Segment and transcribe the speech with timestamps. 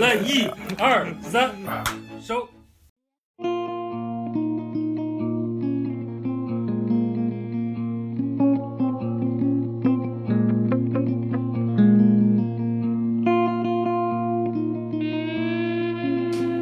[0.00, 1.50] 来一二三，
[2.22, 2.48] 收。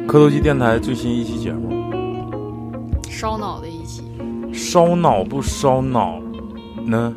[0.05, 1.71] 磕头机电台最新一期节目，
[3.09, 4.03] 烧脑的一期，
[4.51, 6.19] 烧脑不烧脑
[6.85, 7.15] 呢？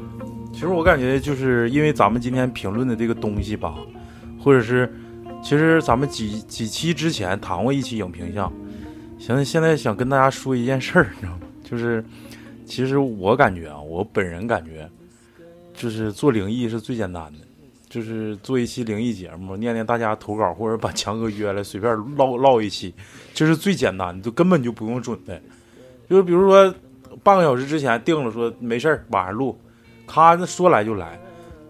[0.53, 3.75] 其实我感觉就是因为咱们今天评论的这个东西吧，
[4.39, 4.89] 或者是
[5.43, 8.51] 其实咱们几几期之前谈过一期影评项，
[9.19, 11.41] 行，现在想跟大家说一件事儿，你知道吗？
[11.63, 12.05] 就是
[12.65, 14.89] 其实我感觉啊，我本人感觉，
[15.75, 17.39] 就是做灵异是最简单的。
[17.89, 22.95] 就是做一期灵异节目，念念大家投稿，或者把强哥约来随便唠 唠一期，
[23.35, 25.39] 这是最简单的，就根本就不用准备。
[26.09, 26.75] 就是比如说
[27.23, 29.61] 半个小时之前定了说没事儿晚上录，
[30.07, 31.21] 咔那说来就来。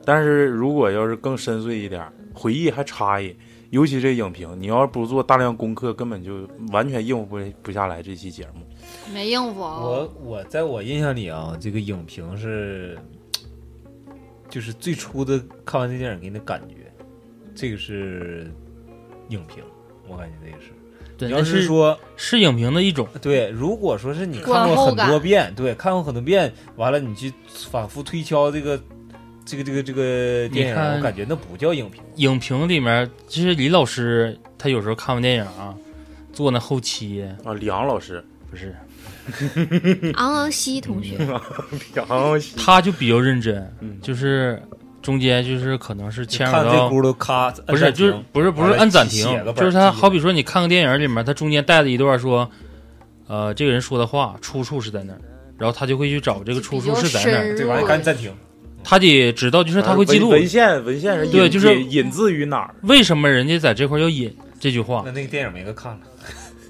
[0.04, 3.34] 但是如果要是更深邃一点，回忆还差异，
[3.72, 8.60] 尤其这影评，你要是不做大量功课，根本就完全应付不不下来这期节目。
[9.14, 9.80] 没应付啊。
[9.80, 12.98] 我我在我印象里啊，这个影评是，
[14.50, 16.92] 就是最初的看完这电影给你的感觉，
[17.54, 18.52] 这个是
[19.30, 19.64] 影评，
[20.06, 20.72] 我感觉这个是。
[21.16, 28.78] 对，你要是说是影评的一种，对，如果说是你看过很多遍，对，看过很多遍，完了你去反复推敲这个
[29.44, 32.02] 这个这个这个电影，你看我感觉那不叫影评。
[32.16, 35.74] 影评里面，其实李老师他有时候看完电影啊，
[36.32, 38.74] 做那后期啊，李昂老师，不是，
[40.14, 41.16] 昂昂西同学，
[42.08, 42.56] 昂昂西。
[42.56, 43.98] 他就比较认真，嗯。
[44.00, 44.62] 就是
[45.02, 52.48] 中间就是可能是牵扯看这到轱辘咔，不是，就是不是不是按暂停就是他好比说你看个电影里面，他中间带了一段说，
[53.26, 55.20] 呃，这个人说的话出处是在哪儿，
[55.58, 58.32] 然后他就会去找这个出处是在哪儿，这玩意儿赶紧暂停。
[58.84, 62.74] 他得知道就是他会记录文文献文献是对就是引引自于哪儿。
[62.82, 65.98] 为什么人家在这块儿要引这句话那，那个电影没个看了，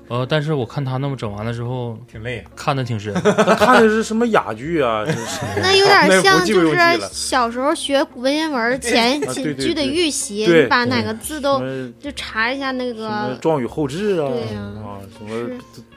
[0.08, 2.44] 呃，但是我看他那么整完了之后，挺累。
[2.54, 5.04] 看的挺深， 他看的是什么哑剧啊？
[5.60, 6.76] 那有点像就是
[7.10, 11.60] 小时候学文言文前几句的预习，你把哪个字都
[11.98, 14.28] 就查一下那个状语后置啊？
[14.28, 15.48] 对呀啊，什么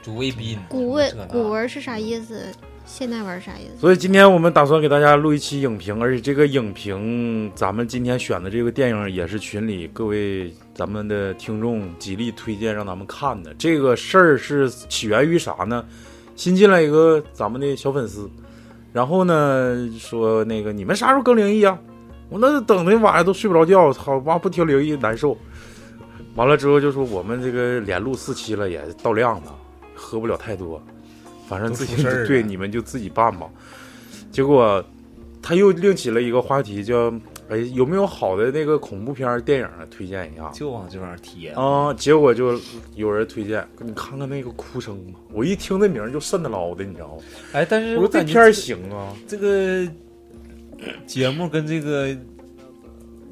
[0.02, 2.42] 主谓宾，古文古文是啥意思，
[2.86, 3.80] 现代玩啥意思？
[3.80, 13.52] 所以今天我们打算给大家录一期影评，而且这个影评咱们今天选的这个电影也是群里各位咱们的听众极力推荐让咱们看的。
[13.54, 15.84] 这个事儿是起源于啥呢？
[16.36, 18.30] 新进来一个咱们的小粉丝，
[18.92, 21.78] 然后呢说那个你们啥时候更灵异啊？
[22.28, 25.36] 我那等的晚上都睡不着觉，操妈不听灵异难受。
[26.34, 29.54] 完了之后就说我们这个连录四期了也到量了，
[29.94, 30.82] 喝不了太多，
[31.46, 33.48] 反正都自己对你们就自己办吧。
[34.30, 34.84] 结果
[35.42, 37.12] 他又另起了一个话题，叫
[37.48, 39.86] 哎有没有好的那个恐怖片儿电影啊？
[39.90, 41.50] 推荐一下就往这玩意儿贴。
[41.50, 41.94] 啊。
[41.94, 42.60] 结果就
[42.94, 45.20] 有人推荐，你看看那个哭声吧。
[45.32, 47.22] 我一听那名儿就瘆得牢的，你知道吗？
[47.52, 49.86] 哎，但是我说这片儿行啊，这个
[51.06, 52.16] 节目跟这个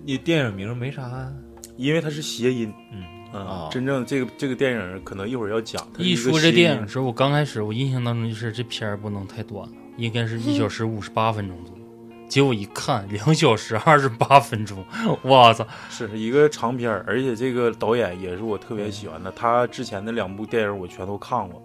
[0.05, 1.33] 你电影名没啥。
[1.77, 2.73] 因为它是谐音。
[2.93, 3.03] 嗯
[3.35, 5.85] 嗯啊，真正这个这个电影可能一会儿要讲。
[5.99, 11.83] 一个说这电影的时候，我刚开始我印象当中就是这片儿不能太短了，应该是一小时五十八分钟左右。
[12.27, 14.85] 结果一看两小时二十八分钟，
[15.23, 15.65] 我操！
[15.91, 19.31] 是一个长片儿，而且这个导演也是我特别喜欢的。
[19.33, 21.63] 他之前的两部电影我全都看过，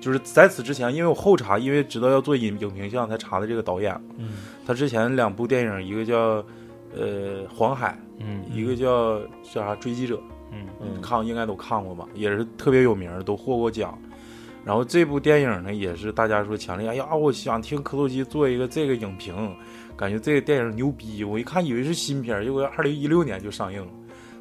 [0.00, 3.98] 就是在此之前，因为我后查，因为知道要做影影评项，才查的这个导演。
[4.18, 4.28] 嗯
[4.64, 6.44] 他之前两部电影，一个叫
[6.94, 10.16] 呃《黄海嗯》，一个叫叫啥《追击者》，
[10.52, 13.98] 嗯嗯看应该都看过吧，也是特别有名，都获过奖。
[14.64, 19.34] 然后这部电影呢，也是大家说强烈，哎呀，我想听磕头机做一个这个影评，
[19.96, 21.24] 感觉这个电影牛逼。
[21.24, 23.90] 我一看以为是新片，结果二零一六年就上映了，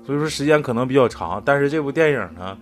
[0.05, 1.41] 所以说时间可能比较长。
[1.43, 2.55] 但是这部电影呢，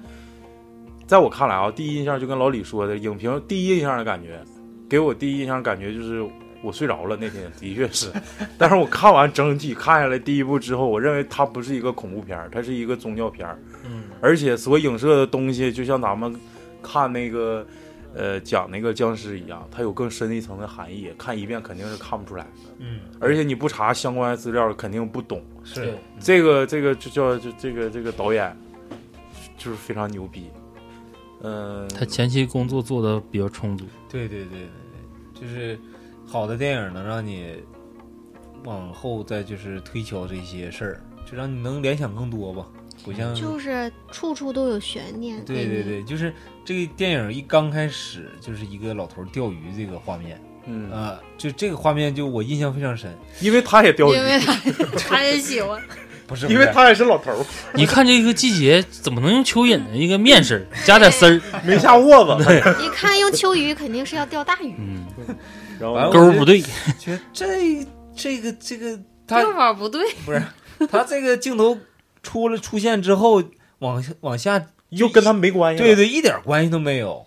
[1.06, 4.40] 在我看来啊，第一印象就跟老李说的，影评第一印象的感觉，
[4.88, 6.26] 给我第一印象感觉就是
[6.62, 8.12] 我睡着了那天，的确是。
[8.58, 13.58] 但是我看完整体看下来第一部之后，我认为它不是一个恐怖片儿，它是一个宗教片儿。
[13.86, 16.36] 嗯，而且所影射的东西，就像咱们
[16.84, 17.66] 看那个，
[18.14, 22.50] 呃，讲那个僵尸一样，它有更深一层的含义，看一遍肯定是看不出来的。
[22.80, 25.42] 嗯，而且你不查相关资料，肯定不懂。
[25.64, 28.56] 是这个这个就叫就这个这个导演，
[29.58, 30.50] 就是非常牛逼。
[31.42, 33.86] 嗯、他前期工作做的比较充足。
[34.10, 34.68] 对对对对
[35.34, 35.80] 对，就是
[36.30, 37.56] 好的电影能让你
[38.64, 42.66] 往后再就是推敲这些事儿，就让你能联想更多吧。
[43.04, 45.44] 不像就是处处都有悬念。
[45.46, 46.34] 对对对，就是
[46.64, 53.18] 这个电影一刚开始就是一个老头儿钓鱼这个画面嗯，啊、就这个画面就我印象非常深。
[53.40, 54.54] 因为他也钓鱼，因为他
[55.00, 55.82] 他也喜欢，
[56.28, 59.96] 不是，因为他也是老头儿，一看这个季节怎么能用蚯蚓呢？
[59.96, 64.76] 一个面食加点丝儿，没下窝子，一看用秋鱼，肯定是要钓大鱼。
[64.78, 65.06] 嗯，
[65.80, 66.62] 然后完了钩不对，
[67.00, 67.86] 觉得这
[68.16, 70.44] 这个这个他钓法不对，不是
[70.92, 71.78] 他这个镜头
[72.22, 73.42] 出了出现之后，
[73.80, 75.82] 往下往下， 又跟他没关系。
[75.82, 77.26] 对对，一点关系都没有，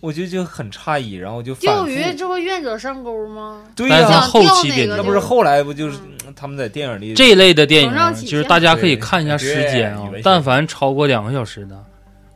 [0.00, 3.62] 我觉得就很诧异，然后就钓鱼这不愿者上钩吗？
[3.74, 11.76] 对呀、后期那不是后来不就是嗯他们在电影里这一类的电影就是大家可以看一下时间啊但凡超过两个小时的，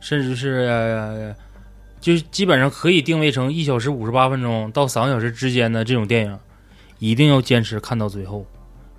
[0.01, 1.33] 甚至是、呃、
[2.05, 6.37] 就是基本上可以定位成一小时五十八分钟到三个小时之间的这种电影，
[6.99, 8.45] 一定要坚持看到最后，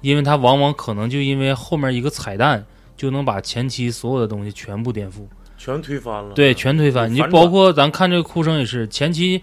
[0.01, 2.67] 因为它往往可能就因为后面一个彩蛋，
[2.97, 5.19] 就能把前期所有的东西全部颠覆。
[5.57, 6.35] 全推翻了。
[6.35, 7.09] 对，全推翻。
[7.09, 9.41] 你就包括咱看这个哭声也是，前期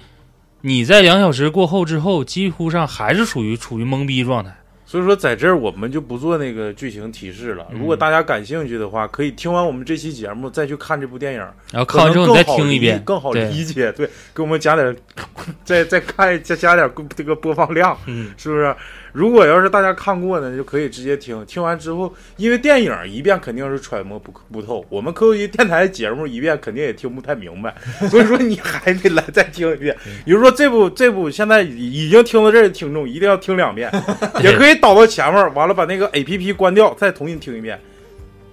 [0.59, 4.57] 你在两小时过后之后，几乎上还是属于处于懵逼状态。
[4.93, 7.65] 所以说在这儿我们就不做那个剧情提示了。
[7.71, 11.39] 嗯如果大家感兴趣的话，可以听完我们这期节目再去看这部电影，
[11.71, 13.91] 然后看完之后你再听一遍，更好理解。
[13.93, 14.95] 对，给我们加点，
[15.65, 18.75] 再再看加加点这个播放量，嗯，是不是？
[19.13, 21.45] 如果要是大家看过呢，就可以直接听。
[21.45, 27.73] 听完之后，因为电影一遍肯定是揣摩不不透，我们科学电台节目一遍肯定也听不太明白，
[28.09, 29.95] 所以说你还得来再听一遍。
[30.25, 33.89] 比如说这部这部现在已已经听到这儿的听众，一定要听两遍，
[34.43, 37.79] 也可以导到前面，完了把那个 A P P 关掉，再重新听一遍。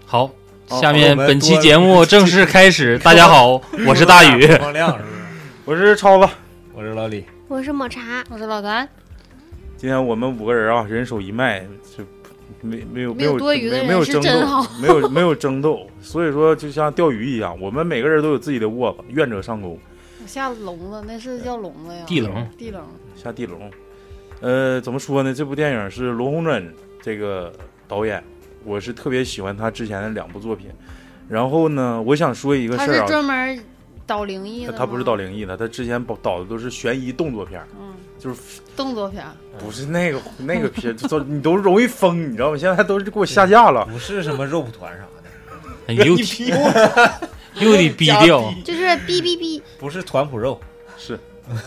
[0.05, 0.31] 好，
[0.67, 2.99] 下面本期节目正式开始。
[3.03, 4.59] 大家好，我是大宇播。
[4.59, 5.05] 放量是
[5.65, 5.83] 不是？
[5.83, 6.31] 我是超子，
[6.75, 8.87] 我是老李，我是抹茶，我是老谭，
[9.81, 11.67] 今天我们五个人啊，人手一麦，
[11.97, 12.05] 就
[12.61, 19.79] 没没有没有有多余的没没有争斗，没有没有争斗，所以说就像钓鱼一样，我们每个人都有自己的窝子，愿者上钩，
[20.23, 22.05] 我下笼子，那是叫笼子呀？
[22.07, 22.83] 地笼，地笼，
[23.17, 23.71] 下地笼。
[24.43, 25.33] 呃，怎么说呢？
[25.33, 27.51] 这部电影是罗红珍这个
[27.89, 28.23] 导演，
[28.65, 30.67] 我是特别喜欢他之前的两部作品。
[31.27, 33.59] 然后呢，我想说一个事儿啊，专门
[34.11, 39.31] 导灵异的，他他不是导灵异的，他之前导导的都是悬疑动作片儿，嗯，就是动作片儿，
[39.61, 42.57] 不是那个那个片都你都容易疯，你知道吗？
[42.59, 43.87] 现在都是给我下架了。
[43.87, 45.31] 不是什么肉蒲团啥的，
[45.87, 47.29] 哎又一批我
[47.63, 50.61] 又得逼掉，就是逼逼逼，不是团脯肉，
[50.99, 51.17] 是，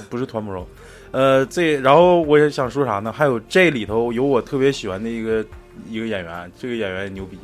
[0.09, 0.67] 不是团脯肉。
[1.11, 3.09] 呃，这然后我也想说啥呢？
[3.11, 5.45] 还有这里头有我特别喜欢的一个
[5.87, 7.37] 一个演员，这个演员牛逼，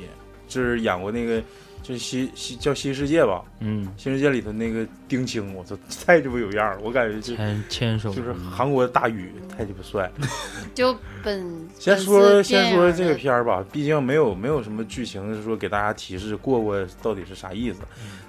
[0.48, 1.42] 就是演过那个
[1.90, 5.76] 就是新新叫新世界吧，嗯，新世界里头那个丁青，我操，
[6.06, 10.12] 太鸡巴有样儿了，我感觉就牵牵手就是韩国的大宇，太鸡巴帅。
[10.76, 11.44] 就本
[11.80, 17.80] 先说先说这个片儿吧，毕竟没有没有什么剧情是说给大家提示过过到底是啥意思，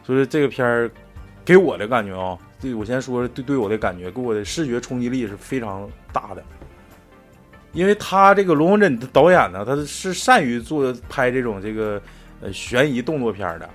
[0.07, 0.91] 所以这个片儿
[1.45, 6.43] 给我的感觉啊，对我先说对对我的感觉，给我的视觉冲击力是非常大的。
[7.73, 12.01] 因为他这个罗红珍的导演呢，他是善于做拍这种这个
[12.41, 13.69] 呃悬疑动作片儿的，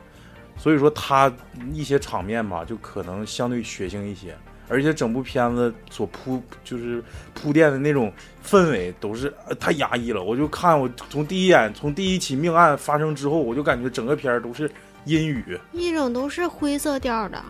[0.58, 1.32] 所以说它
[1.74, 4.36] 一些场面吧，就可能相对血腥一些，
[4.68, 7.04] 而且整部片子所铺就是
[7.34, 8.12] 铺垫的那种
[8.44, 10.24] 氛围都是、呃太压抑了。
[10.24, 14.70] 我就看我从第一眼，从第一起命案发生之后，我就感觉整个片儿都是
[15.06, 15.60] 阴雨。
[15.72, 17.42] 一种都是灰色调的。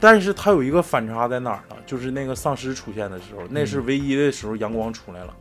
[0.00, 1.76] 但是它有一个反差在哪儿呢？
[1.86, 5.32] 就是那个丧尸出现的时候，那是唯一的时候阳光出来了，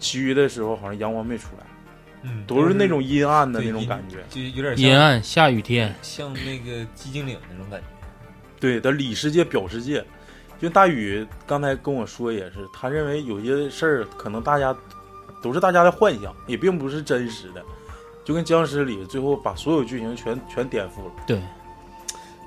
[0.00, 1.64] 其余的时候好像阳光没出来，
[2.22, 4.24] 嗯，都是那种阴暗的那种感觉。
[4.28, 7.86] 就有点阴暗下雨天，像那个寂静岭那种感觉。
[8.60, 10.04] 对的，里世界表世界。
[10.60, 14.76] 就大宇刚才跟我说也是，他认为有些事儿可能大家
[15.40, 17.64] 都是大家的幻想，也并不是真实的，
[18.24, 21.12] 就跟僵尸里最后把所有剧情全全颠覆了。
[21.28, 21.40] 对，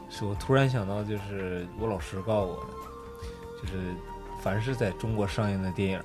[0.09, 3.95] 是我突然想到，就是我老师告诉我的，就是
[4.43, 6.01] 凡是在中国上映的电影，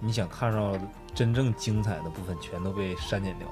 [0.00, 0.72] 你想看到
[1.18, 3.48] 真正精彩的部分，全都被删减掉。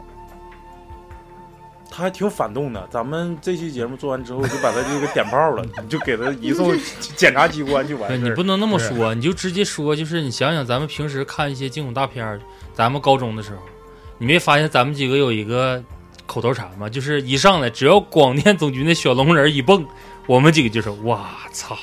[1.91, 2.87] 他还挺反动的。
[2.93, 6.73] 咱们这期节目做完之后，就把他这个点炮了，你 就给他移送
[7.17, 8.29] 检察机关就完事儿。
[8.29, 12.41] 你不能那么说，你就直接说，就是你想想，咱们平时看一些惊悚大片儿，
[12.73, 13.59] 咱们高中的时候，
[14.17, 15.83] 你没发现咱们几个有一个
[16.25, 16.89] 口头禅吗？
[16.89, 19.85] 就是一上来，只要广电总局那小龙人一蹦，
[20.29, 21.77] 我们几个就说：“哇操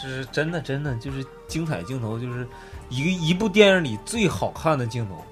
[0.00, 2.46] 这是真的，真的就是精彩镜头，就是
[2.92, 5.24] 一个一部电影里最好看的镜头，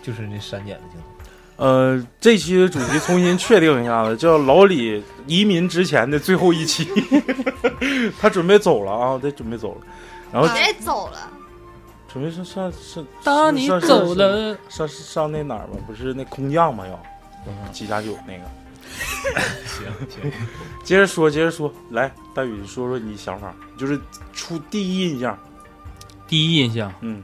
[0.00, 1.64] 就是那删减的镜头。
[1.64, 6.86] 呃，这期的主题重新确定一下子，叫老李移民之前的最后一期，
[8.20, 9.80] 他准备走了啊，他准备走了，
[10.30, 11.30] 然后别走了，
[12.06, 15.78] 准备上上上，当你上走了，上上上那哪儿吗？
[15.86, 16.84] 不是那空降吗？
[16.86, 18.44] 要七加九那个。
[19.66, 20.32] 行行，
[20.84, 24.00] 接着说，接着说，来，大宇说说你想法，就是
[24.32, 25.36] 出第一印象，
[26.26, 27.22] 第一印象嗯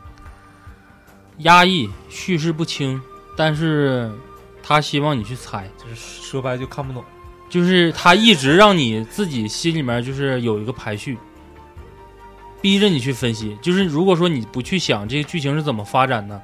[1.39, 3.01] 压抑，叙事不清，
[3.37, 4.11] 但是
[4.63, 7.03] 他希望你去猜，就是说白就看不懂。
[7.49, 11.19] 就是他一直让你自己心里面就是有一个排序，
[12.61, 13.59] 逼着你去分析。
[13.61, 16.41] 就是如果说你不去想这个剧情是怎么发展的，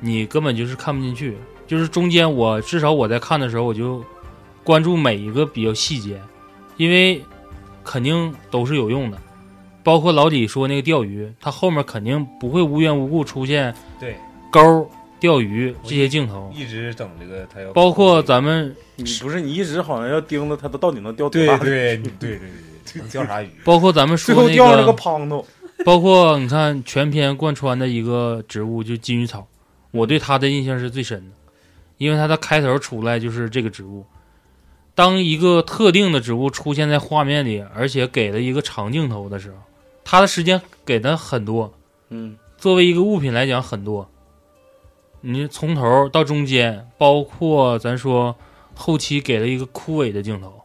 [0.00, 1.38] 你根本就是看不进去。
[1.66, 4.04] 就是中间我至少我在看的时候，我就
[4.64, 6.20] 关注每一个比较细节，
[6.76, 7.24] 因为
[7.84, 9.21] 肯定都是有用的。
[9.82, 14.16] 包括老李说那个钓鱼，他后面肯定不会无缘无故出现对，
[14.50, 21.64] 钩、钓鱼这些镜头，一直整这个他要包括咱们你不是你一直好像要盯着他，他到底能钓多对大的？
[21.64, 22.38] 对对对对
[22.92, 23.48] 对，能钓啥鱼？
[23.64, 25.44] 包括咱们最说那后钓了个胖头，
[25.84, 29.46] 包括你看全篇贯穿的一个植物，就金鱼草，
[29.90, 31.34] 我对它的印象是最深的，
[31.98, 34.04] 因为它的开头出来就是这个植物。
[34.94, 39.56] 当一个特定的植物出现在画面里，而且给了一个长镜头的时候，
[40.04, 41.72] 它的时间给的很多，
[42.10, 42.36] 嗯。
[42.56, 44.08] 作为一个物品来讲很多。
[45.20, 48.36] 你从头到中间，包括咱说
[48.74, 50.62] 后期给了一个枯萎的镜头，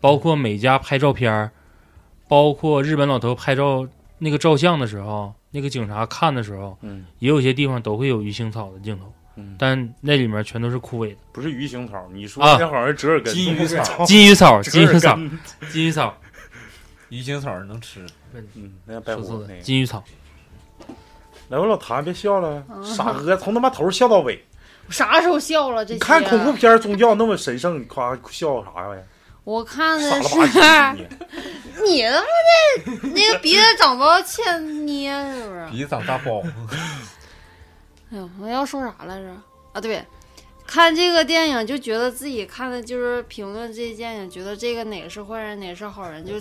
[0.00, 1.50] 包括美家拍照片儿，
[2.28, 7.04] 包括日本老头拍照那个照相的时候，那个警察看的时候，嗯。
[7.18, 11.16] 也有些地方都会有鱼腥草的镜头，嗯，但那里面全都是枯萎的。
[11.32, 12.56] 不是鱼腥草，你说啊。
[12.58, 14.04] 那好像是折耳根，金鱼草。
[14.04, 15.18] 金鱼草，金鱼草，
[15.70, 16.16] 金鱼草，
[17.18, 19.60] 鱼腥草能吃，嗯，那白说错了虎那，个。
[19.60, 20.02] 金鱼草。
[21.50, 24.42] 来，我老谭别笑了，嗯傻哥从他妈头笑到尾。
[24.88, 25.84] 啥时候笑了？
[25.84, 29.02] 这你些看恐怖，片儿宗教那么神圣，你夸笑啥呀？
[29.44, 31.06] 我看的傻了吧是唧你。
[31.84, 35.68] 你他妈的那个鼻子长到欠捏是不是？
[35.70, 36.42] 鼻子长大包。
[38.10, 39.28] 哎呦，我要说啥来着？
[39.74, 40.02] 啊，对，
[40.66, 46.34] 看这个电影就觉得自己看的就是评论这电影，觉得这个哪个是坏人，哪个是好人，就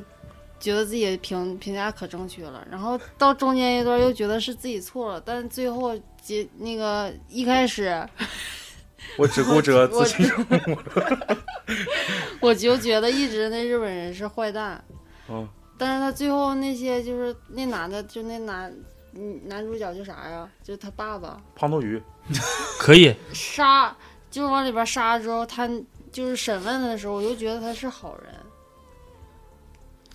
[0.62, 2.66] 觉得自己评评价可正确了。
[2.72, 8.08] 然后到中间一段又觉得是自己错了，但最后结那个一开始
[9.18, 10.32] 我只顾着自己。
[12.40, 14.82] 我就觉得一直那日本人是坏蛋，
[15.30, 18.74] 嗯，但是他最后那些就是那男的，就那男
[19.14, 20.50] 嗯男主角叫啥呀？
[20.64, 21.42] 就是他爸爸。
[21.56, 22.02] 胖头鱼，
[22.80, 23.96] 可以，杀，
[24.30, 25.70] 就是往里边杀之后，他
[26.12, 28.34] 就是审问他的时候，我就觉得他是好人。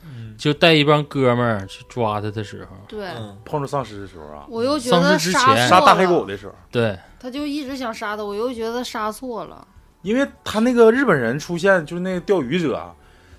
[0.09, 9.67] 嗯就带一帮哥们儿去抓他的时候，对，嗯，碰着丧尸的时候啊，我又觉丧得尸之前杀大黑了狗的时候，对，他就一直想杀他，我又觉得杀错了。
[10.03, 12.95] 因为他那个日本人出现，就是那个钓鱼者啊，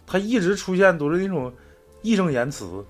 [0.06, 1.54] 他一直出现都是那种
[2.02, 2.84] 义正言辞，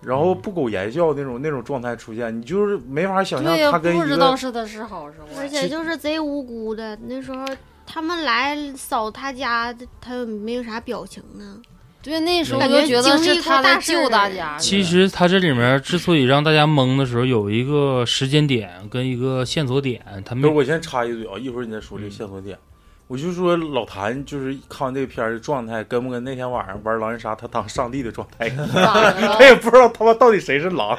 [0.00, 5.42] 然后不苟言笑那种那种状态出现，你就是没法想象对呀，他跟一不知道个是他是好是坏。
[5.42, 6.96] 而且就是贼无辜的。
[7.06, 7.44] 那时候
[7.86, 11.60] 他们来扫他家，他又没有啥表情呢。
[12.02, 14.56] 对，那时候我就觉得是他在救大家。
[14.56, 22.58] 其实他这里面之所以让大家懵的时候，有一个时间点跟一个线索点，他没我先插一嘴啊，一会儿你再说这线索点。
[23.06, 30.96] 我就说老谭就是看完这个片儿的状态，跟不跟那天晚上玩狼人杀他当上帝的状态 他也不知道他妈到底谁是狼，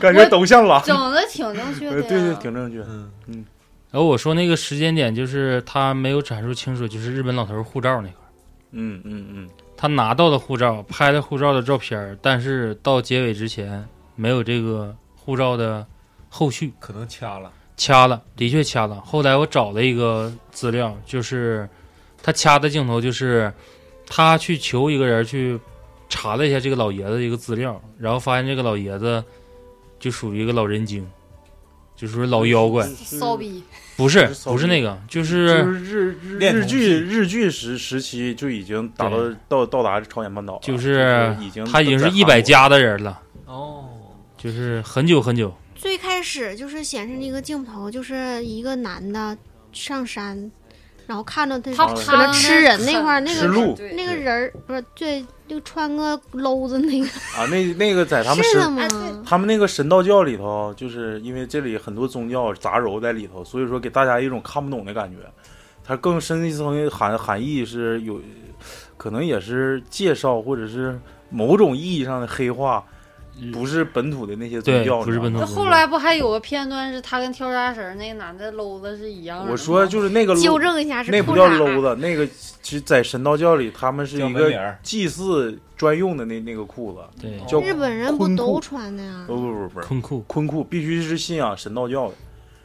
[0.00, 0.80] 感觉都像狼。
[0.84, 2.78] 整的挺正确的对对，挺正确。
[3.26, 3.44] 嗯，
[3.90, 8.30] 然后我说那个时间点就是他没有阐述清楚，就是日本老头护照那块儿，
[8.70, 9.48] 嗯嗯嗯，
[9.84, 13.86] 他拿到的护照，拍的护照的照片，但是到结尾之前
[14.16, 15.86] 没有这个护照的
[16.30, 17.52] 后续，可能掐了。
[17.76, 18.98] 掐了，的确掐了。
[19.02, 21.68] 后来我找了一个资料，就是
[22.22, 23.52] 他掐的镜头，就是
[24.06, 25.60] 他去求一个人去
[26.08, 29.22] 查了一下这个老爷子的一个资料，然后发现这个老爷子
[29.98, 31.06] 就属于一个老人精，
[31.94, 33.62] 就属于老妖怪，骚逼。
[33.96, 39.16] 不是不是那个，就就是日日日剧日剧时时期就已经达到
[39.48, 42.42] 到到达朝鲜半岛了，就是已经他已经是一百韩国。
[42.42, 43.84] 加的人了，哦，
[44.36, 45.54] 就是很久很久。
[45.76, 49.36] 最开始就是显示那个镜头，就是一个男的
[49.72, 50.50] 上山，
[51.06, 57.06] 然后看着他他搁那吃人那块儿，那个吃鹿对那个人儿不是对，就穿个篓子那个
[57.36, 58.58] 啊，那那个在他们是？
[59.24, 65.18] 他们那个神道教里头，就是因为这里很多宗教杂糅在里头，所以说给大家一种看不懂的感觉。
[65.86, 68.18] 它更深一层的含含义是有，
[68.96, 72.82] 可能也是介绍或者是某种意义上的黑化，
[73.52, 79.50] 不是本土的那些宗教，不是本土那后来不还有个片段是他跟跳沙绳那个男的搂子是一样的吗？
[79.50, 87.40] 我说就是那个纠正一下是那不叫搂子，那个其实在神道教里，他们是一个祭祀专用的那那个裤子，对。
[87.46, 89.24] 叫日本人不都穿的呀？
[89.26, 89.36] 不？
[89.36, 89.86] 不不不是。
[89.86, 92.08] 坤裤，坤裤，必须是信仰神道教。
[92.08, 92.14] 的。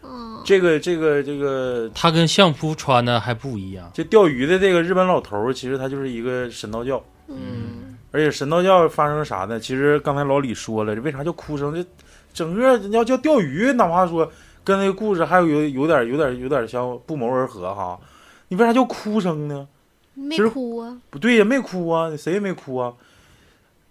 [0.02, 3.92] 嗯，这个这个这个他跟相扑穿的还不一样。
[3.94, 7.69] 这钓鱼的这个日本老头，其实他就是一个神道教，嗯，
[8.12, 9.60] 而且神道教发生啥呢？
[9.60, 11.74] 其实刚才老李说了，这为啥叫哭声？
[11.74, 11.86] 这
[12.34, 14.32] 整个要叫钓鱼，哪怕说
[14.64, 18.00] 跟那个故事还有有有点有点有点像不谋而合哈。
[18.48, 19.68] 你为啥叫哭声呢？
[20.16, 22.94] 没哭啊，不对呀，没哭啊，谁也没哭啊。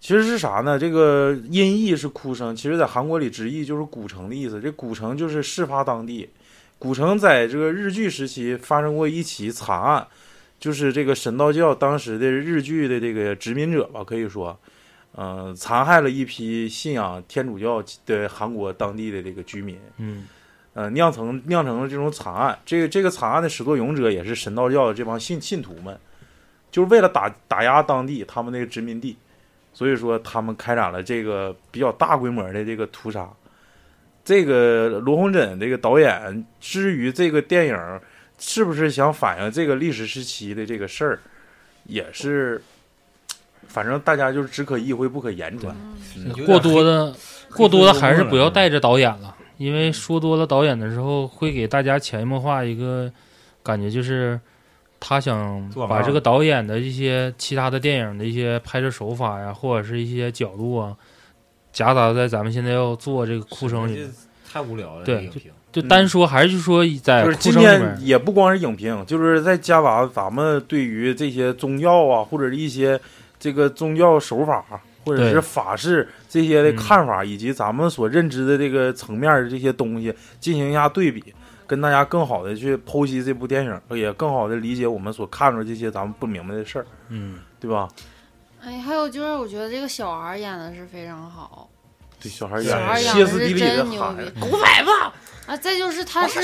[0.01, 0.79] 其实是啥呢？
[0.79, 4.61] 这个音译是哭声，其实在韩国里直译就是古城的意思。
[4.61, 6.29] 这古城就是事发当地，
[6.79, 10.07] 古城在这个日据时期发生过一起惨案，
[10.59, 14.59] 就是这个神道教当时的日据的这个殖民者吧，可以说，
[15.17, 19.79] 嗯、残害了一批信仰天主教的韩国当地的这个居民。
[19.99, 20.27] 嗯，
[20.75, 22.59] 呃，酿成酿成了这种惨案。
[22.67, 25.99] 这个这个惨案的始作俑者也是神道教的这帮信信徒们，
[26.71, 29.17] 就是为了打打压当地他们那个殖民地，
[29.73, 33.29] 所以说他们开展了这个比较大规模的这个屠杀。
[34.25, 38.01] 这个罗洪镇这个导演，至于这个电影
[38.39, 41.19] 是不是想反映这个历史时期的这个事儿，
[41.85, 42.63] 也是，
[43.67, 45.77] 反正大家就是只可意会不可言传。
[46.17, 47.15] 嗯过多的
[47.51, 53.11] 过多的还是不要带着导演了，因为说多了导演的时候，会给大家潜移默化一个
[53.63, 54.41] 感觉，就是
[55.01, 60.97] 他想把这个导演的一些其他的电影的一些拍摄手法呀，或者是一些角度啊，
[61.73, 64.11] 夹杂在咱们现在要做这个哭声里面。
[64.51, 65.05] 太无聊了。
[65.05, 65.31] 对
[65.71, 72.99] 就单说还是就说在就是今天，也不光是影评，就是在夹杂咱们对于这些宗教啊，或者是一些
[73.39, 74.65] 这个宗教手法，
[75.05, 81.23] 或者是法式这些的嗯看法，以及咱们所认知的这个层面的这些东西进行一下对比，
[81.67, 87.87] 跟大家更好的去剖析这部电影，也更好的理解我们所看着这些咱们不明白的事儿，嗯，对吧？
[88.65, 91.69] 哎，还有就是我觉得这个小孩演的是非常好，
[92.21, 94.91] 对，小孩演歇斯底里的真牛喊逼，，狗崽子！
[95.49, 96.41] 啊，再就是他是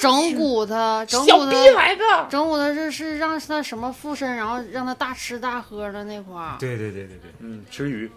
[0.00, 8.10] 整蛊他，整蛊他，整蛊他是是让他什么附身，然后让他大吃大喝的那块儿，对对对对对，嗯，吃鱼，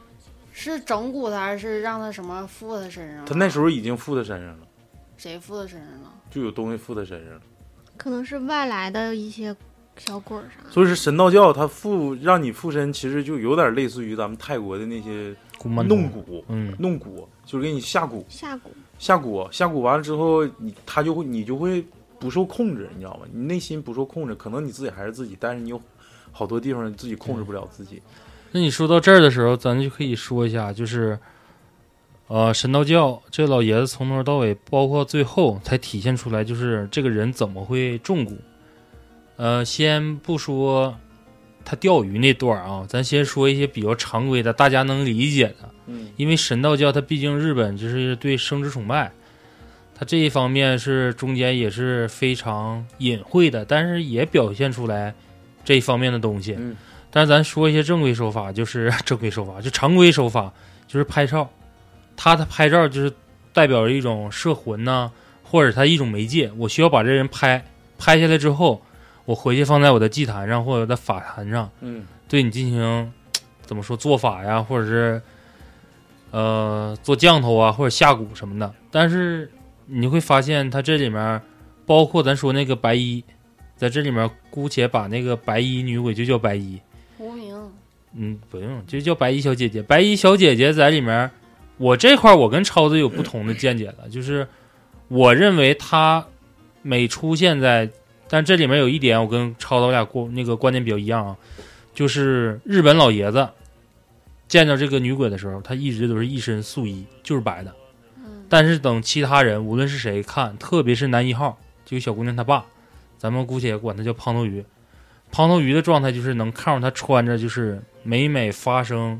[0.51, 3.23] 是整蛊他还是让他什么附他身上？
[3.23, 4.67] 他那时候已经附他身上了，
[5.15, 6.12] 谁附他身上了？
[6.32, 7.41] 就有东西附他身上了。
[7.95, 9.56] 可能是外来的一些
[9.97, 10.71] 小鬼儿啥的。
[10.71, 15.36] 所以是神道教，它附让你附身，其实就有点类似于咱们泰国的那些
[15.69, 18.60] 弄童蛊，嗯，弄蛊就是给你下蛊，下蛊，
[18.97, 21.84] 下蛊，下蛊完了之后，你他就会你就会
[22.19, 23.26] 不受控制，你知道吗？
[23.32, 25.82] 你内心不受控制，可能你自己还是自己，但是你有
[26.32, 28.02] 好多地方你自己控制不了自己。
[28.52, 31.17] 那你说到这儿的时候，咱就可以说一下，就是，
[32.28, 38.36] 呃，神道教这老爷子从头到尾，包括最后才体现出来，就是这个人怎么会中蛊。
[39.38, 40.95] 呃，先不说
[41.63, 45.69] 他钓鱼那段儿啊，咱先说一些比较常规的，大家能理解的。
[45.88, 49.12] 嗯因为神道教它毕竟日本就是对生殖崇拜，
[49.95, 55.13] 它这一方面是中间也是非常隐晦的，但是也表现出来
[55.65, 56.56] 这一方面的东西。
[56.58, 56.76] 嗯
[57.13, 60.54] 但是咱说一些正规手法，就是 正规手法，就常规手法，
[60.88, 61.50] 就是拍照。
[62.15, 63.12] 他的拍照就是
[63.52, 65.12] 代表着一种摄魂呐、
[65.43, 66.50] 或者他一种媒介。
[66.56, 67.65] 我需要把这人拍
[67.97, 68.82] 拍下来之后，
[69.25, 73.13] 我回去放在我的祭坛上或者在法坛上，嗯对你进行
[73.65, 75.21] 怎么说做法呀，或者是
[76.31, 78.73] 呃做降头啊，或者下蛊什么的。
[78.89, 79.51] 但是
[79.86, 81.41] 你会发现，它这里面
[81.86, 83.23] 包括咱说那个白衣，
[83.75, 86.79] 在这里面姑且把那个白衣女鬼就叫白衣，
[87.17, 87.55] 无名，
[88.15, 89.81] 嗯，不用，就叫白衣小姐姐。
[89.81, 91.29] 白衣小姐姐在里面，
[91.77, 94.47] 我这块我跟超子有不同的见解了，就是
[95.10, 96.25] 我认为她
[96.81, 97.89] 每出现在，
[98.31, 101.35] 但这里面有一点我跟超子我俩过那个观点比较一样啊，
[101.93, 103.49] 就是日本老爷子
[104.47, 107.75] 见到这个女鬼的时候，他一直都是一身素衣，就是白的。
[108.15, 112.65] 嗯，但是等其他人无论是谁看，特别是男一号，这个小姑娘她爸，
[113.17, 114.63] 咱们姑且管他叫胖头鱼。
[115.29, 119.19] 胖头鱼的状态就是能看出他穿着就是每每发生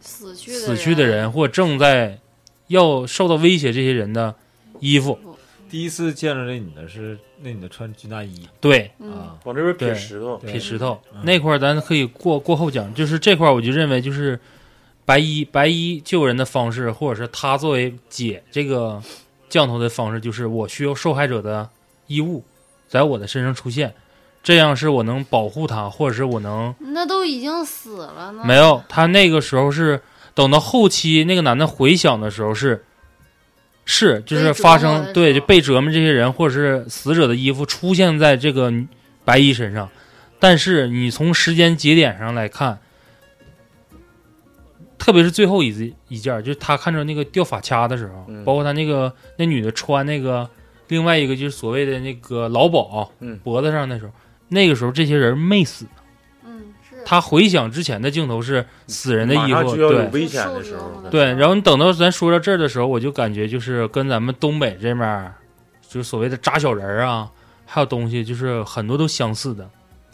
[0.00, 2.20] 死去死去的人或正在
[2.68, 4.36] 要受到威胁这些人的
[4.78, 5.18] 衣服。
[5.72, 8.46] 第一次见着那女的是那女的穿军大衣。
[8.60, 10.52] 对，嗯，啊，往这边撇石头，对。
[10.52, 11.00] 撇石头。
[11.14, 14.38] 嗯那块儿咱可以过过后讲，就是这块儿我就认为就是
[15.06, 19.02] 白衣白衣救人的方式，或者是他作为解这个
[19.48, 21.66] 降头的方式，就是我需要受害者的
[22.06, 22.44] 衣物
[22.86, 23.94] 在我的身上出现，
[24.42, 28.44] 这样是我能保护他，或者是我能那都已经死了呢。
[28.44, 28.84] 没有。
[28.90, 30.02] 他那个时候是
[30.34, 32.84] 等到后期那个男的回想的时候是，
[33.84, 38.72] 是就是发生对就被折磨这些人或者是死者的衣服出现在这个
[39.24, 39.88] 白衣身上，
[40.38, 42.78] 但是你从时间节点上来看，
[44.98, 50.48] 特别是最后一次一件，就是他看着那个掉发卡的时候，嗯包括他那个那女的穿那个
[50.88, 54.12] 另外一个就是所谓的那个劳保，嗯脖子上的时候，
[54.48, 55.86] 那个时候这些人没死。
[57.04, 61.32] 他回想之前的镜头是死人的衣服，对危险的时候，对。
[61.34, 65.34] 然后你等到咱说到这儿的时候，我就感觉就是跟咱们东北这面儿，
[65.88, 67.30] 就是所谓的扎小人儿啊，
[67.66, 69.68] 还有东西，就是很多都相似的，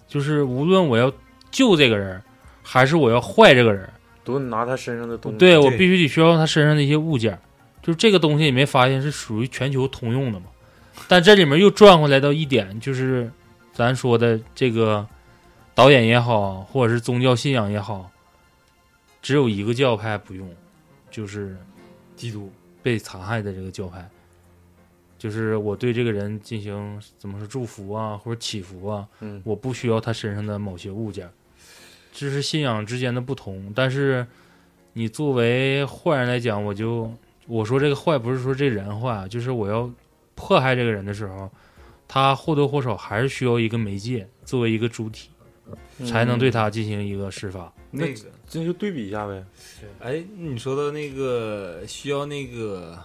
[0.06, 1.12] 就是无论我要
[1.50, 2.22] 救这个人，
[2.62, 3.88] 还是我要坏这个人，
[4.24, 5.38] 都拿他身上的东西。
[5.38, 7.38] 对对我必须得需要他身上的一些物件儿，
[7.82, 10.46] 就是这个东西你没发现是属于全球通用的吗？
[11.06, 13.30] 但这里面又转回来到一点，就是
[13.72, 15.06] 咱说的这个
[15.78, 18.10] 导演也好，或者是宗教信仰也好，
[19.22, 20.52] 只有一个教派不用，
[21.08, 21.56] 就是
[22.16, 22.50] 基督
[22.82, 24.04] 被残害的这个教派，
[25.16, 29.40] 就是我对这个人进行怎么说祝福啊，或者祈福啊，嗯。
[29.44, 31.30] 我不需要他身上的某些物件，
[32.12, 33.72] 这是信仰之间的不同。
[33.72, 34.26] 但是
[34.94, 37.08] 你作为坏人来讲，我就
[37.46, 39.88] 我说这个坏不是说这人坏，啊就是我要
[40.34, 41.48] 迫害这个人的时候，
[42.08, 45.30] 他或多或少还是需要一个媒介作为一个主体，
[46.04, 47.72] 才能对他进行一个施法。
[47.90, 49.44] 那那个，这就对比一下呗。
[50.00, 52.98] 哎，你说的那个需要那个，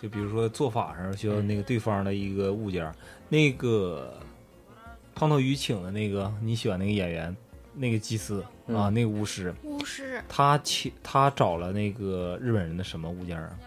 [0.00, 2.94] 就比如说做法上需要那个对方的一个物件儿，
[3.28, 4.14] 那个
[5.14, 7.36] 胖头鱼请的那个你喜欢那个演员，
[7.74, 13.58] 那个祭司嗯啊，那个巫师，巫师他请他找了那个日本人的什么物件儿啊？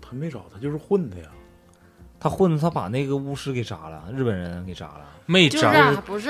[0.00, 1.28] 他没找，他就是混的呀。
[2.22, 5.00] 他混子他把那个巫师给杀了，日本人给杀了。
[5.26, 6.28] 就是没招啊不是，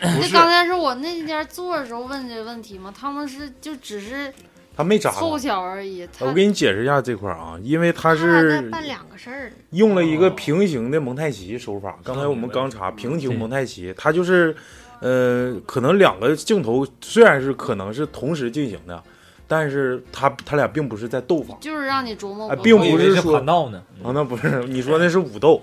[0.00, 2.94] 那刚才是我那天做的时候问的问题吗？
[2.98, 4.32] 他们是就只是
[4.74, 5.38] 他没扎凑他。
[5.38, 6.08] 巧而已。
[6.20, 9.52] 我给你解释一下这块儿啊，因为他他俩在是办两个事儿。
[9.70, 11.98] 用了一个平行的蒙太奇手法。
[12.02, 14.56] 刚才我们刚查平行蒙太奇，它就是，
[15.00, 19.02] 呃，可能两个镜头虽然是可能是同时进行的，
[19.48, 23.82] 但是他他俩并不是在斗法就是让你琢磨并不是说盘道呢。
[24.02, 25.62] 啊，那不是你说那是武斗，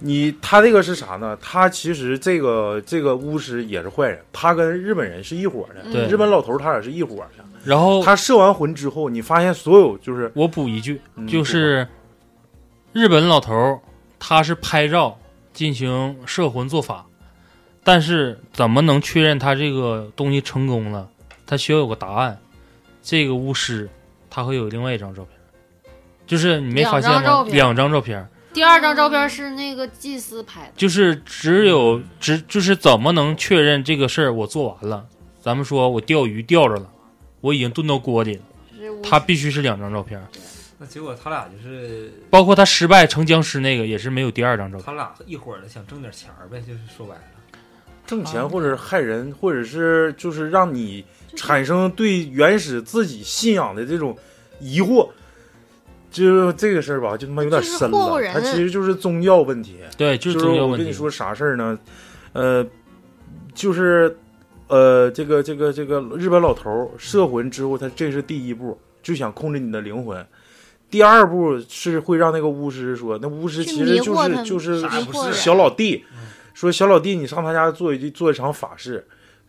[0.00, 1.36] 你他这个是啥呢？
[1.40, 7.44] 他其实这个这个巫师也是坏人，他跟日本人是一伙的，对日本老头他俩是一伙的。
[7.64, 11.86] 然后他摄完魂之后，你发现所有就是我补一句，嗯就是
[12.92, 13.80] 日本老头
[14.18, 15.18] 他是拍照
[15.52, 17.04] 进行摄魂做法，
[17.84, 21.08] 但是怎么能确认他这个东西成功了？
[21.46, 22.38] 他需要有个答案。
[23.02, 23.88] 这个巫师
[24.28, 25.92] 他会有另外一张照片，
[26.26, 27.20] 就是你没发现吗？
[27.20, 35.06] 两张照片两张照片，第二张照片是那个祭司拍的，就是只有只就是怎么能确认这个事儿我做完了？
[35.40, 36.90] 咱们说我钓鱼钓着了，
[37.40, 38.42] 我已经炖到锅里了，
[39.02, 40.20] 他必须是两张照片，
[40.76, 44.84] 那结果他俩就是包括他失败成僵尸那个也是没有第二张照片。
[44.84, 47.20] 他俩一伙儿的想挣点钱儿呗，就是说白了。
[48.06, 51.04] 挣钱或者是害人，或者是就是让你
[51.36, 54.16] 产生对原始自己信仰的这种
[54.60, 55.08] 疑惑。
[56.10, 57.78] 就这个事儿吧，就他妈有点深了。
[57.80, 59.76] 就是霍霍人它其实就是宗教问题。
[59.96, 60.72] 对，就就是是宗教问题。
[60.72, 61.78] 我跟你说啥事儿呢？
[62.32, 62.66] 呃，
[63.54, 64.16] 就是
[64.68, 70.26] 呃，这个这个这个日本老头儿摄魂之后，他这是第一步，就想控制你的灵魂。
[70.90, 74.80] 第二步是会让那个巫师说，那巫师其实就是就是
[75.12, 76.06] 不是小老弟，
[76.54, 79.06] 说小老弟，你上他家做一做一场法事，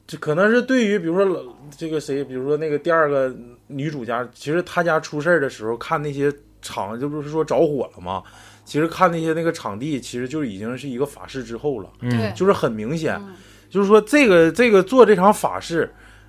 [0.09, 1.39] 这可能是对于比如说老
[1.77, 3.31] 这个谁，比如说那个第二个
[3.67, 8.23] 女主家，其实她家出事儿的时候，看那些场，就不是说着火了吗？
[8.65, 13.35] 其实看那些那个场地，其实就已经是一个法事之后了，嗯，就是很明显，嗯
[13.69, 15.87] 就是说这个这个做这场法事，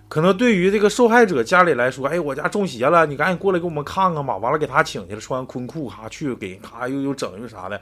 [0.09, 4.37] 可能对于这个受害者家里来说，哎，我家中邪了，你赶紧过来给我们看看吧。
[4.37, 7.81] 完了给他请去了，穿昆裤，哈去给咔又又整又啥的。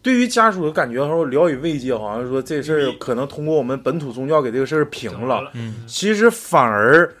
[0.00, 7.12] 对于家属的感觉，说聊以慰藉，好像说这事儿可能通过我们本土宗教给这个事儿平了，嗯，其实反而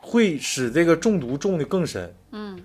[0.00, 2.14] 会使这个中毒中的更深。
[2.32, 2.58] 嗯，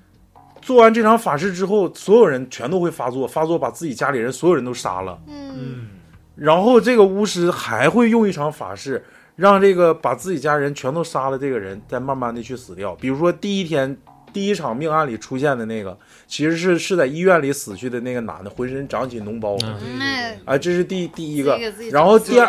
[0.61, 5.19] 做完这场法事之后，所有人全都会发作，发作把自己家里人所有人都杀了。
[5.27, 5.87] 嗯，嗯，
[6.35, 9.03] 然后这个巫师还会用一场法事，
[9.35, 12.95] 让这个把自己家人全都杀了这个人，再慢慢的去死掉。
[12.95, 13.95] 比如说第一天
[14.33, 19.57] 第一场命案里出现的那个，其实是是在医院里死去的那个男的，浑身长起脓包。
[19.63, 21.59] 嗯那啊，这是第第一个。
[21.91, 22.47] 然后第二